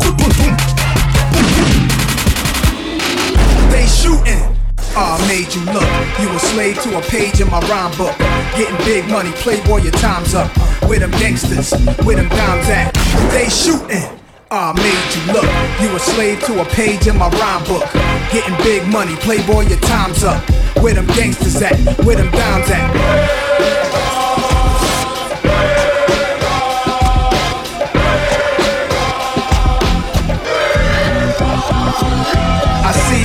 They 3.70 3.86
shooting. 3.86 4.56
I 4.96 5.28
made 5.28 5.54
you 5.54 5.62
look. 5.74 5.90
You 6.20 6.30
a 6.36 6.40
slave 6.40 6.82
to 6.84 6.98
a 6.98 7.02
page 7.02 7.42
in 7.42 7.50
my 7.50 7.60
rhyme 7.68 7.96
book. 7.98 8.18
Getting 8.56 8.78
big 8.86 9.10
money, 9.10 9.32
playboy, 9.34 9.82
your 9.82 9.92
time's 9.94 10.34
up. 10.34 10.50
Where 10.88 11.00
them 11.00 11.12
gangsters, 11.12 11.74
where 12.06 12.16
them 12.16 12.30
dimes 12.30 12.70
at? 12.70 12.94
They 13.32 13.50
shooting. 13.50 14.19
Ah, 14.52 14.74
made 14.74 15.14
you 15.14 15.32
look. 15.32 15.46
You 15.80 15.96
a 15.96 16.00
slave 16.00 16.44
to 16.46 16.60
a 16.62 16.66
page 16.66 17.06
in 17.06 17.16
my 17.16 17.30
rhyme 17.30 17.64
book. 17.66 17.86
Getting 18.32 18.58
big 18.64 18.88
money, 18.88 19.16
playboy, 19.18 19.68
your 19.68 19.80
time's 19.80 20.24
up. 20.24 20.42
Where 20.82 20.96
them 20.96 21.06
gangsters 21.06 21.62
at? 21.62 21.78
Where 22.04 22.16
them 22.16 22.32
dimes 22.32 22.68
at? 22.72 24.09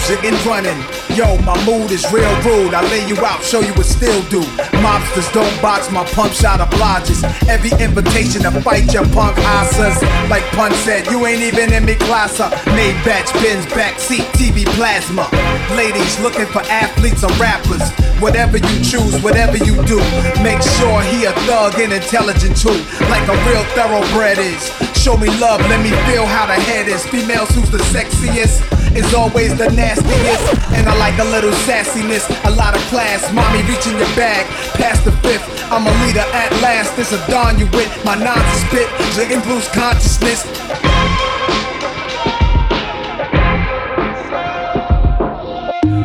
music 0.05 0.25
and 0.25 0.47
running. 0.47 0.77
Yo, 1.17 1.39
my 1.43 1.57
mood 1.65 1.91
is 1.91 2.05
real 2.13 2.29
rude. 2.43 2.75
I 2.75 2.83
lay 2.91 3.07
you 3.09 3.17
out, 3.25 3.43
show 3.43 3.61
you 3.61 3.73
what 3.75 3.87
still 3.87 4.21
do. 4.29 4.41
Mobsters 4.85 5.33
don't 5.33 5.63
box 5.63 5.91
my 5.91 6.05
pump 6.13 6.33
shot 6.33 6.61
obliges. 6.61 7.25
Every 7.49 7.71
invitation 7.81 8.43
to 8.43 8.51
fight 8.61 8.93
your 8.93 9.07
punk 9.17 9.39
asses. 9.39 9.97
Like 10.29 10.43
Pun 10.53 10.73
said, 10.85 11.07
you 11.07 11.25
ain't 11.27 11.43
even 11.43 11.73
in 11.73 11.85
me 11.85 11.95
class 11.95 12.41
up. 12.41 12.53
Made 12.67 12.97
batch 13.05 13.33
bins, 13.41 13.65
backseat, 13.67 14.25
TV 14.37 14.67
plasma. 14.77 15.29
Ladies 15.75 16.21
looking 16.21 16.47
for 16.47 16.61
athletes 16.69 17.25
or 17.25 17.33
rappers. 17.41 17.89
Whatever 18.21 18.59
you 18.59 18.77
choose, 18.85 19.17
whatever 19.23 19.57
you 19.57 19.81
do, 19.85 19.99
make 20.43 20.61
sure 20.77 21.01
he 21.03 21.25
a 21.25 21.33
thug 21.49 21.81
and 21.81 21.93
intelligent 21.93 22.57
too. 22.57 22.77
Like 23.09 23.27
a 23.29 23.37
real 23.49 23.65
thoroughbred 23.73 24.39
is. 24.39 24.63
Show 25.01 25.17
me 25.17 25.29
love, 25.41 25.61
let 25.73 25.81
me 25.83 25.91
feel 26.11 26.27
how 26.27 26.47
the 26.47 26.55
head 26.55 26.89
is. 26.89 27.07
Females, 27.07 27.51
who's 27.51 27.71
the 27.71 27.79
sexiest? 27.79 28.84
is 28.97 29.12
always 29.14 29.57
the 29.57 29.70
nastiest. 29.70 30.45
And 30.72 30.88
I 30.88 30.97
like 30.99 31.18
a 31.18 31.24
little 31.24 31.53
sassiness, 31.66 32.24
a 32.45 32.51
lot 32.51 32.74
of 32.76 32.82
class. 32.92 33.20
Mommy 33.32 33.62
reaching 33.68 33.99
your 33.99 34.11
bag, 34.14 34.47
past 34.74 35.05
the 35.05 35.12
fifth. 35.22 35.47
I'm 35.70 35.86
a 35.86 35.95
leader 36.07 36.26
at 36.32 36.53
last. 36.62 36.97
This 36.97 37.12
a 37.12 37.18
don 37.30 37.59
you 37.59 37.66
with 37.66 37.90
my 38.05 38.14
nonsense 38.14 38.64
spit, 38.66 38.88
the 39.16 39.40
blues 39.45 39.68
consciousness. 39.68 40.45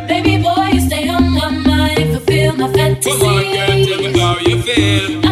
Baby 0.08 0.42
boy, 0.42 0.70
you 0.72 0.80
stay 0.80 1.08
on 1.08 1.30
my 1.32 1.50
mind, 1.50 2.10
fulfill 2.10 2.56
my 2.56 2.72
fantasy. 2.72 3.10
Come 3.10 3.22
on, 3.22 3.42
girl, 3.42 3.86
tell 3.86 3.98
me 3.98 4.18
how 4.18 4.38
you 4.38 4.62
feel. 4.62 5.29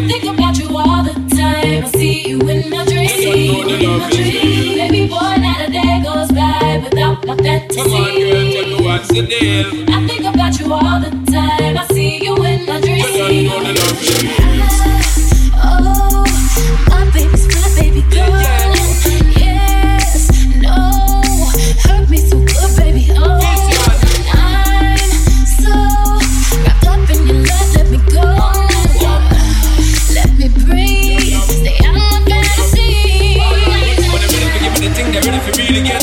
I 1.79 1.87
see 1.91 2.29
you 2.29 2.41
in 2.41 2.71
my 2.71 2.85
dreams. 2.85 3.13
Come 7.75 7.93
on, 7.93 8.15
girl, 8.19 8.53
tell 8.53 8.67
me 8.67 8.85
what's 8.85 9.09
the 9.09 9.23
deal. 9.23 9.85
I 9.89 10.07
think 10.09 10.25
about 10.25 10.59
you 10.59 10.73
all 10.73 11.01
the 11.01 11.11
time. 11.31 11.79
I 11.79 11.87
see 11.93 12.25
you 12.25 12.35
in 12.45 12.67
my 12.67 12.81
dreams. 12.81 13.07
I, 13.07 13.47
oh, 15.63 16.25
my 16.89 17.11
baby's 17.13 17.47
my 17.47 17.81
baby 17.81 18.03
girl. 18.11 18.29
Yeah. 18.29 18.68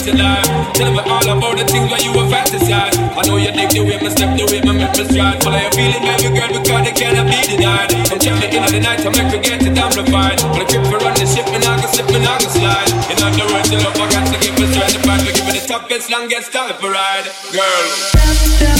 fancy 0.05 0.21
life. 0.21 0.73
Tell 0.73 0.91
me 0.91 0.99
all 0.99 1.37
about 1.37 1.57
the 1.57 1.65
things 1.65 1.89
where 1.89 2.01
you 2.01 2.11
were 2.13 2.27
fantasize. 2.29 2.95
I 3.17 3.21
know 3.27 3.37
you 3.37 3.51
dig 3.51 3.69
the 3.71 3.81
way 3.81 3.97
my 4.01 4.09
step, 4.09 4.37
the 4.37 4.45
way 4.45 4.61
my 4.61 4.73
memphis 4.73 5.09
stride. 5.09 5.41
Follow 5.41 5.57
your 5.57 5.71
feeling, 5.71 6.03
baby 6.05 6.29
girl, 6.35 6.49
because 6.53 6.81
they 6.85 6.93
cannot 6.93 7.25
be 7.25 7.39
denied. 7.49 7.89
Come 8.09 8.19
check 8.19 8.35
me 8.39 8.47
in 8.53 8.63
the 8.69 8.79
night, 8.79 9.05
I 9.05 9.09
make 9.09 9.31
her 9.33 9.41
get 9.41 9.63
it 9.65 9.77
amplified. 9.77 10.41
When 10.53 10.61
I 10.61 10.65
grip 10.69 10.85
her 10.93 10.99
on 11.01 11.13
the 11.15 11.25
ship, 11.25 11.47
and 11.49 11.63
I 11.65 11.73
can 11.79 11.89
slip, 11.89 12.09
and 12.13 12.25
I 12.25 12.35
can 12.37 12.51
slide. 12.51 12.91
In 13.09 13.17
other 13.23 13.47
words, 13.49 13.69
the 13.69 13.77
love 13.81 13.97
I 13.97 14.05
got 14.11 14.25
to 14.29 14.37
give 14.37 14.57
is 14.59 14.69
certified. 14.75 15.21
We're 15.25 15.33
giving 15.33 15.55
the 15.57 15.63
toughest, 15.65 16.09
longest 16.11 16.53
time 16.53 16.75
for 16.77 16.91
ride, 16.91 17.25
girl. 17.53 17.85
Stop, 18.13 18.35
stop, 18.53 18.77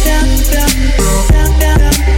stop, 0.00 0.26
stop, 0.40 0.68
stop, 1.28 1.48
stop. 1.60 2.11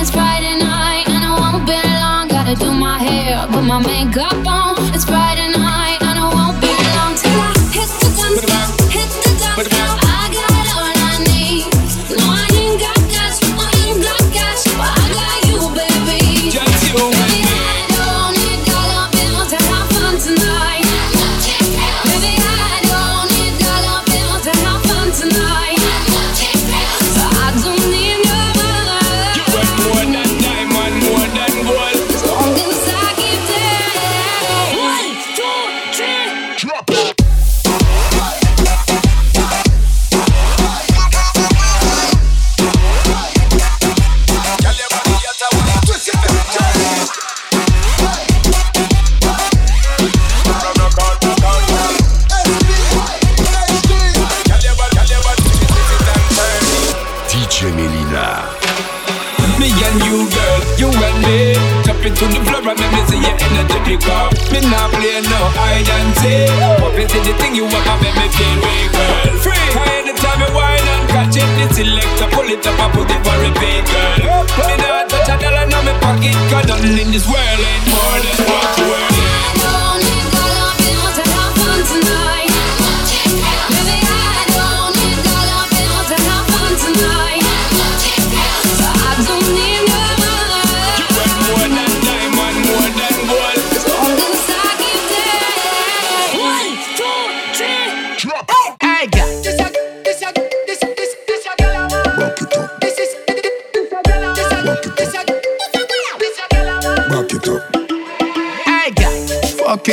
it's 0.00 0.10
Friday 0.10 0.58
night, 0.58 1.08
and 1.08 1.24
I 1.24 1.32
won't 1.40 1.66
be 1.66 1.80
long. 2.02 2.28
Gotta 2.28 2.54
do 2.56 2.70
my 2.72 2.98
hair, 2.98 3.46
put 3.48 3.64
my 3.64 3.78
makeup 3.78 4.46
on, 4.46 4.94
it's 4.94 5.04
Friday 5.04 5.48
night. 5.48 5.53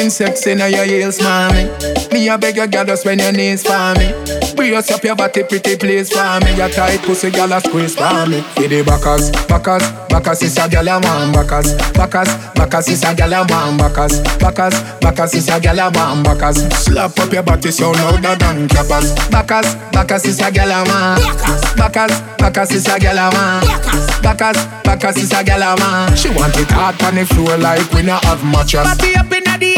Looking 0.02 0.10
sexy 0.10 0.56
now 0.56 0.66
your 0.66 0.84
heels, 0.86 1.22
mommy. 1.22 1.70
Me 2.12 2.28
I 2.28 2.36
beg 2.36 2.56
your 2.56 2.66
girl 2.66 2.86
just 2.86 3.06
when 3.06 3.20
your 3.20 3.32
knees 3.32 3.62
for 3.62 3.94
me. 4.00 4.10
Brace 4.56 4.90
up 4.90 5.04
your 5.04 5.16
body, 5.16 5.44
pretty 5.44 5.78
please 5.78 6.12
for 6.12 6.40
me. 6.42 6.58
Your 6.58 6.70
tight 6.70 7.02
pussy, 7.04 7.30
girl 7.30 7.54
a 7.54 7.62
squeeze 7.62 7.94
for 7.94 8.26
me. 8.26 8.42
With 8.58 8.72
the 8.72 8.82
backers, 8.82 9.30
backers, 9.46 9.86
backers 10.10 10.42
is 10.42 10.58
a 10.58 10.68
girl 10.68 10.90
I 10.90 10.98
want 10.98 11.34
backers, 11.36 11.76
backers, 11.94 12.34
backers 12.56 12.88
is 12.88 13.04
a 13.04 13.14
girl 13.14 13.32
I 13.32 13.46
want 13.46 13.78
backers, 13.78 14.20
backers, 14.40 14.74
backers 15.02 15.36
is 15.36 15.50
a 15.50 15.62
girl 15.62 15.80
I 15.80 15.90
want 15.90 16.24
backers. 16.26 16.58
Slap 16.82 17.20
up 17.20 17.32
your 17.32 17.44
body 17.44 17.70
so 17.70 17.92
louder 17.92 18.36
than 18.42 18.68
clappers. 18.70 19.14
Backers, 19.30 19.76
backers 19.92 20.26
is 20.26 20.42
a 20.42 20.52
girl 20.52 20.72
I 20.72 20.82
want 20.82 21.62
backers, 21.78 22.22
backers 22.38 22.72
is 22.72 22.88
a 22.88 23.00
girl 23.00 23.18
a 23.18 23.30
want 23.30 24.22
backers, 24.22 24.58
backers 24.84 25.18
is 25.18 25.32
a 25.32 25.44
girl 25.44 25.64
I 25.64 25.76
want. 25.76 26.18
She 26.18 26.30
want 26.30 26.58
it 26.58 26.70
hard 26.72 27.02
on 27.04 27.16
the 27.16 27.26
floor 27.26 27.58
like 27.58 27.92
we 27.94 28.04
not 28.04 28.24
have 28.26 28.44
mattress. 28.44 28.88
Party 28.88 29.16
up 29.16 29.32
inna 29.32 29.58
the 29.58 29.71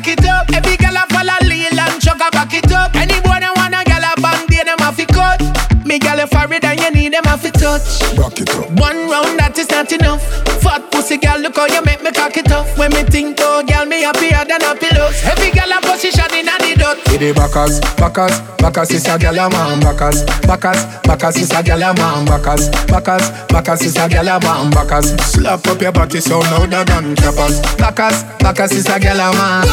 cock 0.00 0.08
it 0.08 0.26
up. 0.26 0.48
Every 0.52 0.76
gyal 0.76 0.96
a 0.96 1.06
follow 1.12 1.36
lean 1.48 1.78
and 1.78 2.00
chuck 2.00 2.20
a 2.20 2.30
back 2.30 2.54
it 2.54 2.72
up. 2.72 2.94
Any 2.94 3.20
boy 3.20 3.38
that 3.40 3.52
want 3.56 3.74
a 3.74 3.84
gyal 3.84 4.04
a 4.04 4.12
bang, 4.20 4.46
they 4.48 4.64
them 4.64 4.78
have 4.78 4.96
to 4.96 5.06
cut. 5.06 5.40
Me 5.84 5.98
gyal 5.98 6.22
a 6.22 6.26
forehead 6.26 6.64
and 6.64 6.80
you 6.80 6.90
need 6.90 7.12
them 7.12 7.24
have 7.24 7.42
to 7.42 7.50
touch. 7.50 8.00
Back 8.16 8.40
it 8.40 8.50
up. 8.50 8.70
One 8.80 9.08
round 9.08 9.38
that 9.38 9.58
is 9.58 9.68
not 9.70 9.92
enough. 9.92 10.22
Fat 10.62 10.90
pussy 10.90 11.16
girl, 11.18 11.38
look 11.40 11.56
how 11.56 11.66
you 11.66 11.82
make 11.82 12.02
me 12.02 12.10
cock 12.12 12.36
it 12.36 12.50
off. 12.52 12.66
When 12.78 12.92
me 12.92 13.02
think 13.04 13.38
oh 13.40 13.62
girl, 13.62 13.84
me 13.84 14.02
happier 14.02 14.44
than 14.48 14.62
a 14.64 14.74
pillows. 14.74 15.20
Every 15.24 15.50
girl 15.52 15.72
a 15.72 15.80
position 15.80 16.32
in 16.32 16.48
a 16.48 16.56
the 16.56 16.72
dot. 16.78 17.09
The 17.20 17.34
backers, 17.36 17.80
backers, 18.00 18.40
backers 18.56 18.90
is 18.96 19.04
a 19.04 19.18
gyal 19.20 19.36
a 19.36 19.50
man. 19.52 19.78
Backers, 19.80 20.24
backers, 20.48 20.80
backers 21.04 21.36
is 21.36 21.50
a 21.52 21.60
gyal 21.60 21.84
a 21.84 21.92
man. 21.92 22.24
Backers, 22.24 22.72
backers, 22.88 23.28
backers 23.52 23.82
is 23.82 23.96
a 23.96 24.08
gyal 24.08 24.24
a 24.24 24.40
man. 24.40 24.70
Backers, 24.72 25.12
slap 25.20 25.66
up 25.68 25.82
your 25.82 25.92
body 25.92 26.18
so 26.18 26.40
louder 26.40 26.82
than 26.82 27.14
clappers. 27.16 27.60
Backers, 27.76 28.24
backers 28.40 28.72
is 28.72 28.86
a 28.88 28.96
gyal 28.96 29.20
a 29.20 29.36
man. 29.36 29.68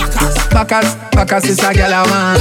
Backers, 0.51 0.95
backers 1.15 1.45
is 1.47 1.59
a 1.63 1.71
gyal 1.71 1.95
a 1.95 2.03
man. 2.11 2.35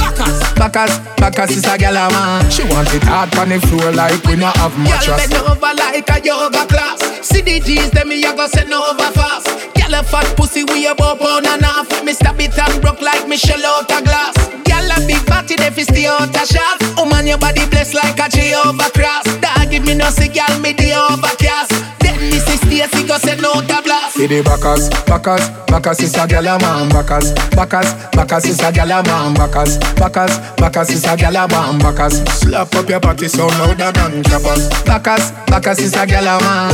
Backers, 0.59 0.99
backers 1.15 1.51
is 1.55 1.63
a 1.63 1.77
gyal 1.79 1.95
a 1.95 2.11
man. 2.11 2.51
She 2.51 2.63
want 2.67 2.91
it 2.93 3.03
hard 3.07 3.31
on 3.39 3.47
the 3.47 3.63
floor 3.63 3.93
like 3.93 4.19
we 4.27 4.35
not 4.35 4.57
have 4.57 4.75
Girl 4.75 4.91
mattress. 4.91 5.23
bend 5.23 5.39
over 5.47 5.71
like 5.71 6.03
a 6.03 6.19
yoga 6.19 6.67
class. 6.67 6.99
See 7.23 7.39
the 7.39 7.61
G's, 7.61 7.91
them 7.91 8.09
me 8.09 8.25
a 8.25 8.35
go 8.35 8.45
send 8.47 8.73
over 8.73 9.07
fast. 9.15 9.47
Girl 9.71 9.95
a 9.95 10.03
fat 10.03 10.35
pussy, 10.35 10.65
we 10.65 10.85
a 10.85 10.93
bow 10.95 11.15
pound 11.15 11.47
and 11.47 11.63
half. 11.63 11.87
Me 12.03 12.11
stab 12.11 12.35
it 12.43 12.59
and 12.59 12.81
broke 12.81 12.99
like 13.01 13.23
Michelle 13.25 13.63
out 13.65 13.87
a 13.87 14.03
glass. 14.03 14.35
Girl 14.67 14.91
a 14.97 15.07
big 15.07 15.23
body, 15.25 15.55
they 15.55 15.69
fi 15.69 15.83
stay 15.83 16.05
out 16.07 16.33
a 16.33 16.45
shot. 16.45 16.77
Oh 16.97 17.05
man, 17.05 17.27
your 17.27 17.37
body 17.37 17.65
blessed 17.69 17.93
like 17.93 18.19
a 18.19 18.29
Jehovah 18.29 18.89
cross. 18.91 19.25
Dog 19.39 19.69
give 19.69 19.85
me 19.85 19.93
no 19.93 20.09
see, 20.09 20.27
girl 20.27 20.59
me 20.59 20.73
the 20.73 20.93
overcast. 20.97 21.71
Then 21.99 22.17
this 22.29 22.47
is 22.49 22.59
Stacy 22.61 23.07
go 23.07 23.17
send 23.17 23.45
out 23.45 23.69
a 23.69 23.81
blast. 23.81 24.17
For 24.17 24.27
the 24.27 24.41
backers, 24.41 24.89
backers, 25.05 25.49
backers 25.67 25.99
is 26.01 26.15
a 26.15 26.27
gyal 26.27 26.49
a 26.49 26.59
man. 26.59 26.89
Backers, 26.89 27.33
backers, 27.55 27.93
backers 28.11 28.45
is 28.45 28.59
a 28.59 28.71
gyal 28.71 28.91
a 28.91 29.03
man. 29.03 29.33
Backers, 29.35 29.77
backers, 29.95 30.33
backers 30.57 30.89
is 30.89 31.05
a 31.05 31.15
gyal 31.15 31.37
a 31.37 31.47
man. 31.47 31.79
Backers, 31.79 32.23
slap 32.33 32.73
up 32.75 32.89
your 32.89 32.99
body 32.99 33.27
so 33.27 33.47
louder 33.47 33.91
than 33.91 34.23
clappers. 34.23 34.69
Backers, 34.83 35.31
backers 35.47 35.79
is 35.79 35.93
a 35.93 36.05
gyal 36.05 36.27
a 36.27 36.41
man. 36.41 36.73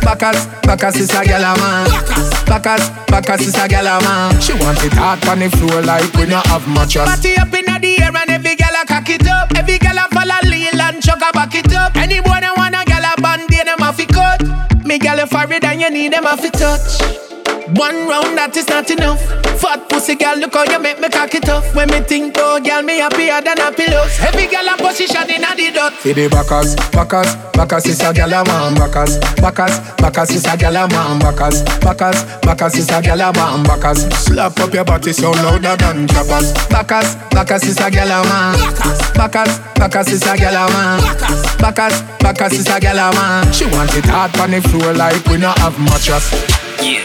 Backers, 0.00 0.46
backers 0.62 0.96
is 0.96 1.10
a 1.10 1.22
gyal 1.24 1.44
a 1.44 1.58
man. 1.58 1.88
Backers, 2.46 2.88
backers 3.08 3.46
is 3.46 3.54
a 3.54 3.68
gyal 3.68 3.88
a 3.88 4.02
man. 4.02 4.40
She 4.40 4.52
want 4.54 4.82
it 4.84 4.92
hard 4.92 5.24
on 5.28 5.38
the 5.40 5.50
floor 5.50 5.82
like 5.82 6.12
we 6.14 6.26
not 6.26 6.46
have 6.46 6.66
mattress. 6.68 7.04
Party 7.04 7.36
up 7.36 7.52
in 7.58 7.80
the 7.80 8.02
air 8.02 8.14
and 8.14 8.30
every 8.30 8.54
gal 8.54 8.74
a 8.80 8.86
cock 8.86 9.08
it 9.08 9.26
up. 9.26 9.50
Every 9.56 9.78
gal 9.78 9.98
a 9.98 10.08
follow 10.14 10.38
lean 10.50 10.78
and 10.80 11.02
chuck 11.02 11.20
a 11.22 11.32
back 11.32 11.54
it 11.54 11.74
up. 11.74 11.96
Any 11.96 12.20
boy 12.20 12.40
that 12.40 12.54
want 12.56 12.74
a 12.74 12.84
gal 12.84 13.04
a 13.04 13.20
band, 13.20 13.48
they 13.48 13.64
them 13.64 13.78
have 13.78 13.96
to 13.96 14.06
cut. 14.06 14.84
Me 14.84 14.98
gal 14.98 15.18
a 15.18 15.26
forehead 15.26 15.64
and 15.64 15.80
you 15.80 15.90
need 15.90 16.12
them 16.12 16.24
have 16.24 16.40
to 16.40 16.50
touch. 16.50 17.00
One 17.78 18.08
round 18.08 18.36
that 18.38 18.56
is 18.56 18.68
not 18.68 18.90
enough. 18.90 19.37
Fat 19.98 20.04
pussy 20.04 20.14
gal, 20.14 20.38
look 20.38 20.54
how 20.54 20.62
you 20.62 20.78
make 20.78 21.00
me 21.00 21.08
cock 21.08 21.34
it 21.34 21.48
off. 21.48 21.74
When 21.74 21.90
me 21.90 22.00
think 22.00 22.36
oh 22.38 22.60
gal, 22.62 22.82
me 22.82 22.98
happier 22.98 23.40
than 23.42 23.58
a 23.58 23.72
pillows. 23.72 24.18
Every 24.20 24.46
gal 24.46 24.68
a 24.68 24.76
position 24.76 25.28
in 25.28 25.42
a 25.42 25.54
the 25.56 25.72
dot. 25.74 25.92
For 25.92 26.12
the 26.12 26.28
backers, 26.28 26.76
backers, 26.94 27.34
backers 27.52 27.86
is 27.86 28.00
a 28.00 28.12
gyal 28.14 28.30
a 28.30 28.44
man. 28.46 28.74
Backers, 28.74 29.18
backers, 29.42 29.78
backers 29.98 30.30
is 30.30 30.44
a 30.46 30.54
gyal 30.54 30.78
a 30.78 30.88
man. 30.88 31.18
Backers, 31.18 31.62
backers, 31.82 32.22
backers 32.42 32.74
is 32.76 32.88
a 32.90 33.02
gyal 33.02 33.28
a 33.28 33.32
man. 33.34 33.64
Backers, 33.64 34.06
slap 34.22 34.58
up 34.60 34.72
your 34.72 34.84
body 34.84 35.12
so 35.12 35.32
louder 35.32 35.74
than 35.76 36.06
clappers. 36.06 36.52
Backers, 36.68 37.16
backers 37.34 37.64
is 37.64 37.78
a 37.78 37.90
gyal 37.90 38.14
a 38.14 38.22
man. 38.22 38.54
Backers, 39.14 39.58
backers 39.74 40.08
is 40.12 40.22
a 40.22 40.36
gyal 40.38 40.54
a 40.54 40.70
man. 40.70 41.02
Backers, 41.58 42.02
backers 42.22 42.52
is 42.52 42.68
a 42.68 42.78
gyal 42.78 43.02
a 43.02 43.14
man. 43.14 43.52
She 43.52 43.66
want 43.66 43.94
it 43.96 44.04
hard 44.06 44.36
on 44.38 44.52
the 44.52 44.60
floor 44.62 44.94
like 44.94 45.24
we 45.26 45.38
not 45.38 45.58
have 45.58 45.78
mattress. 45.80 46.30
Yeah. 46.80 47.02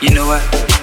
You 0.00 0.14
know 0.14 0.26
what? 0.26 0.73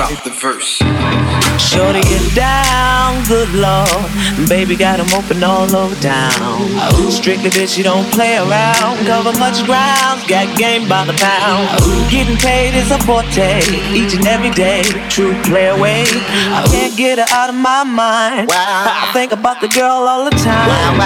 Drop 0.00 0.24
the 0.24 0.30
verse. 0.30 0.78
Shorty 1.60 2.00
get 2.00 2.34
down, 2.34 2.99
good 3.30 3.52
lord. 3.54 4.10
Baby 4.48 4.74
got 4.74 4.90
got 4.90 4.98
'em 4.98 5.10
open 5.18 5.44
all 5.44 5.70
over 5.76 5.94
town. 6.02 6.32
Strictly 7.10 7.50
bitch, 7.50 7.78
you 7.78 7.84
don't 7.84 8.08
play 8.10 8.34
around. 8.44 8.94
Cover 9.06 9.32
much 9.38 9.58
ground, 9.68 10.16
got 10.26 10.46
game 10.56 10.88
by 10.88 11.04
the 11.04 11.16
pound. 11.28 11.64
Getting 12.10 12.36
paid 12.48 12.74
is 12.74 12.90
a 12.90 12.98
forte, 13.06 13.52
each 14.00 14.14
and 14.18 14.26
every 14.26 14.50
day. 14.50 14.82
True 15.14 15.34
play 15.48 15.68
away. 15.68 16.02
I 16.58 16.60
can't 16.72 16.96
get 16.96 17.14
her 17.20 17.28
out 17.38 17.50
of 17.50 17.58
my 17.70 17.84
mind. 17.84 18.50
I 18.50 19.08
think 19.12 19.30
about 19.30 19.60
the 19.60 19.68
girl 19.68 20.00
all 20.10 20.24
the 20.24 20.36
time. 20.52 20.98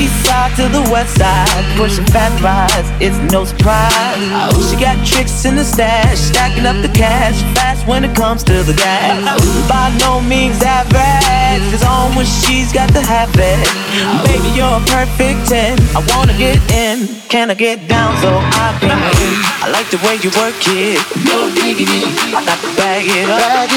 East 0.00 0.16
side 0.26 0.52
to 0.56 0.66
the 0.76 0.84
west 0.92 1.16
side, 1.16 1.64
pushing 1.78 2.08
fat 2.14 2.32
rides, 2.44 2.88
it's 3.00 3.18
no 3.32 3.40
surprise. 3.44 4.20
She 4.68 4.76
got 4.86 4.96
tricks 5.06 5.44
in 5.48 5.56
the 5.56 5.64
stash, 5.64 6.18
stacking 6.18 6.66
up 6.66 6.76
the 6.86 6.92
cash 7.04 7.36
fast 7.56 7.86
when 7.86 8.04
it 8.04 8.14
comes 8.14 8.42
to 8.44 8.56
the 8.62 8.74
gas. 8.74 9.16
By 9.68 9.86
no 10.04 10.20
means 10.20 10.58
that 10.58 10.80
average, 10.92 11.29
it's 11.72 11.84
on 11.84 12.14
when 12.16 12.26
she's 12.26 12.72
got 12.72 12.90
the 12.92 13.02
habit. 13.02 13.60
Baby, 14.26 14.50
you're 14.54 14.70
a 14.70 14.82
perfect 14.86 15.48
10. 15.48 15.78
I 15.94 16.00
wanna 16.14 16.36
get 16.36 16.58
in, 16.70 17.08
can 17.28 17.50
I 17.50 17.54
get 17.54 17.86
down 17.88 18.16
so 18.22 18.30
I 18.30 18.74
can 18.80 18.96
in? 18.96 19.34
I 19.62 19.68
like 19.70 19.88
the 19.90 20.00
way 20.06 20.16
you 20.22 20.30
work 20.40 20.56
it. 20.66 20.98
No 21.26 21.50
diggity, 21.54 22.02
I 22.34 22.42
got 22.44 22.58
to 22.58 22.70
bag 22.76 23.06
it 23.06 23.28
up. 23.28 23.70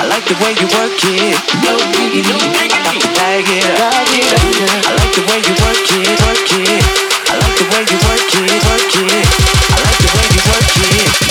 I 0.00 0.04
like 0.08 0.24
the 0.24 0.36
way 0.40 0.52
you 0.56 0.66
work 0.76 0.96
it. 1.02 1.36
No 1.66 1.74
diggity, 1.92 2.36
I 2.56 2.68
got 2.68 2.96
to 2.96 3.08
bag 3.18 3.44
it 3.48 3.66
up. 3.80 3.90
I 3.90 4.92
like 4.96 5.12
the 5.14 5.24
way 5.28 5.38
you 5.44 5.54
work 5.60 5.84
it, 5.84 6.16
work 6.24 6.50
it. 6.56 6.84
I 7.30 7.36
like 7.38 7.56
the 7.58 7.66
way 7.72 7.82
you 7.90 7.98
work 8.06 8.32
it, 8.38 8.60
work 8.68 8.94
it. 8.96 9.26
I 9.70 9.82
like 9.84 9.98
the 10.00 10.10
way 10.14 10.26
you 10.34 10.42
work 10.48 10.72
it. 10.76 11.30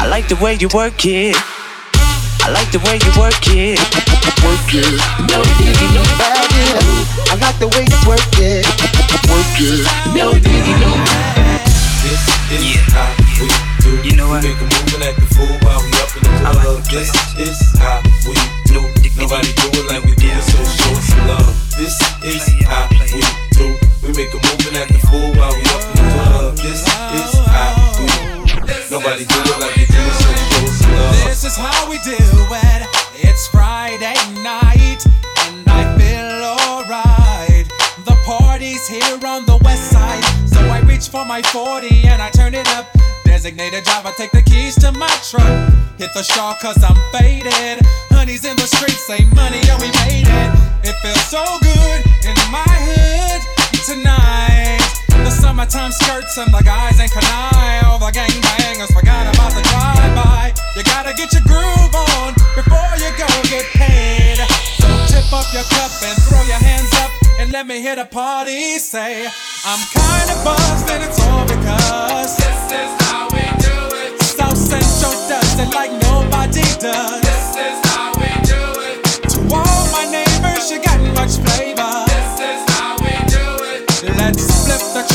I 0.00 0.06
like 0.06 0.28
the 0.28 0.36
way 0.36 0.54
you 0.54 0.68
work 0.72 1.04
it. 1.06 1.53
I 2.44 2.52
like 2.52 2.70
the 2.70 2.78
way 2.84 3.00
you 3.00 3.08
work 3.16 3.40
it. 3.56 3.80
Work 4.44 4.68
it. 4.76 4.84
No 5.32 5.40
diggity. 5.56 5.96
Bag 6.20 6.52
it. 6.52 6.76
I 7.32 7.40
like 7.40 7.56
the 7.56 7.72
way 7.72 7.88
you 7.88 8.00
work 8.04 8.20
it. 8.36 8.68
Work 9.32 9.56
it. 9.64 9.80
No 10.12 10.28
diggity. 10.36 10.92
This 12.04 12.20
is 12.52 12.84
how 12.92 13.08
we 13.40 13.48
do. 13.80 13.96
You 14.04 14.16
know 14.16 14.28
what? 14.28 14.44
We 14.44 14.52
make 14.52 14.60
a 14.60 14.68
move 14.68 14.92
and 14.92 15.04
act 15.08 15.24
the 15.24 15.28
fool 15.32 15.56
while 15.64 15.80
we 15.80 15.88
up 16.04 16.12
in 16.12 16.22
the 16.28 16.52
club. 16.52 16.84
This 16.92 17.08
is 17.40 17.56
how 17.80 18.04
The 46.14 46.22
straw 46.22 46.54
cause 46.62 46.78
I'm 46.78 46.94
faded. 47.10 47.82
Honey's 48.14 48.46
in 48.46 48.54
the 48.54 48.70
streets, 48.70 49.02
say 49.02 49.26
money, 49.34 49.58
yeah, 49.66 49.74
we 49.82 49.90
made 50.06 50.30
it. 50.30 50.50
It 50.86 50.94
feels 51.02 51.18
so 51.26 51.42
good 51.58 52.00
in 52.22 52.38
my 52.54 52.62
hood 52.62 53.42
tonight. 53.82 54.78
The 55.10 55.34
summertime 55.34 55.90
skirts 55.90 56.38
and 56.38 56.54
the 56.54 56.62
guys 56.62 57.02
ain't 57.02 57.10
canine. 57.10 57.82
All 57.90 57.98
the 57.98 58.14
gangbangers 58.14 58.94
forgot 58.94 59.26
about 59.26 59.58
the 59.58 59.66
drive-by. 59.66 60.54
You 60.78 60.86
gotta 60.86 61.18
get 61.18 61.34
your 61.34 61.42
groove 61.50 61.94
on 61.98 62.30
before 62.54 62.94
you 63.02 63.10
go 63.18 63.26
get 63.50 63.66
paid. 63.74 64.38
So 64.78 64.86
tip 65.10 65.26
up 65.34 65.50
your 65.50 65.66
cup 65.66 65.90
and 65.98 66.14
throw 66.30 66.46
your 66.46 66.62
hands 66.62 66.94
up 67.02 67.10
and 67.42 67.50
let 67.50 67.66
me 67.66 67.82
hear 67.82 67.96
the 67.96 68.06
party 68.06 68.78
say, 68.78 69.26
I'm 69.66 69.82
kinda 69.90 70.38
buzzed 70.46 70.86
and 70.94 71.02
it's 71.02 71.18
all 71.26 71.42
because 71.42 72.38
this 72.38 72.62
is 72.70 72.90
how 73.02 73.26
we 73.34 73.42
do 73.58 73.74
it. 73.98 74.22
South 74.22 74.54
Central 74.54 75.10
does 75.26 75.58
it 75.58 75.74
like 75.74 75.90
nobody 75.90 76.03
does. 76.84 77.20
This 77.22 77.56
is 77.56 77.78
how 77.88 78.12
we 78.20 78.28
do 78.44 78.60
it. 78.88 79.00
To 79.32 79.40
all 79.56 79.84
my 79.96 80.04
neighbors, 80.04 80.70
you 80.70 80.82
got 80.82 81.00
much 81.16 81.40
flavor. 81.40 81.92
This 82.12 82.32
is 82.52 82.60
how 82.76 82.96
we 83.00 83.14
do 83.32 83.46
it. 83.72 83.88
Let's 84.20 84.44
flip 84.64 84.84
the 84.92 85.13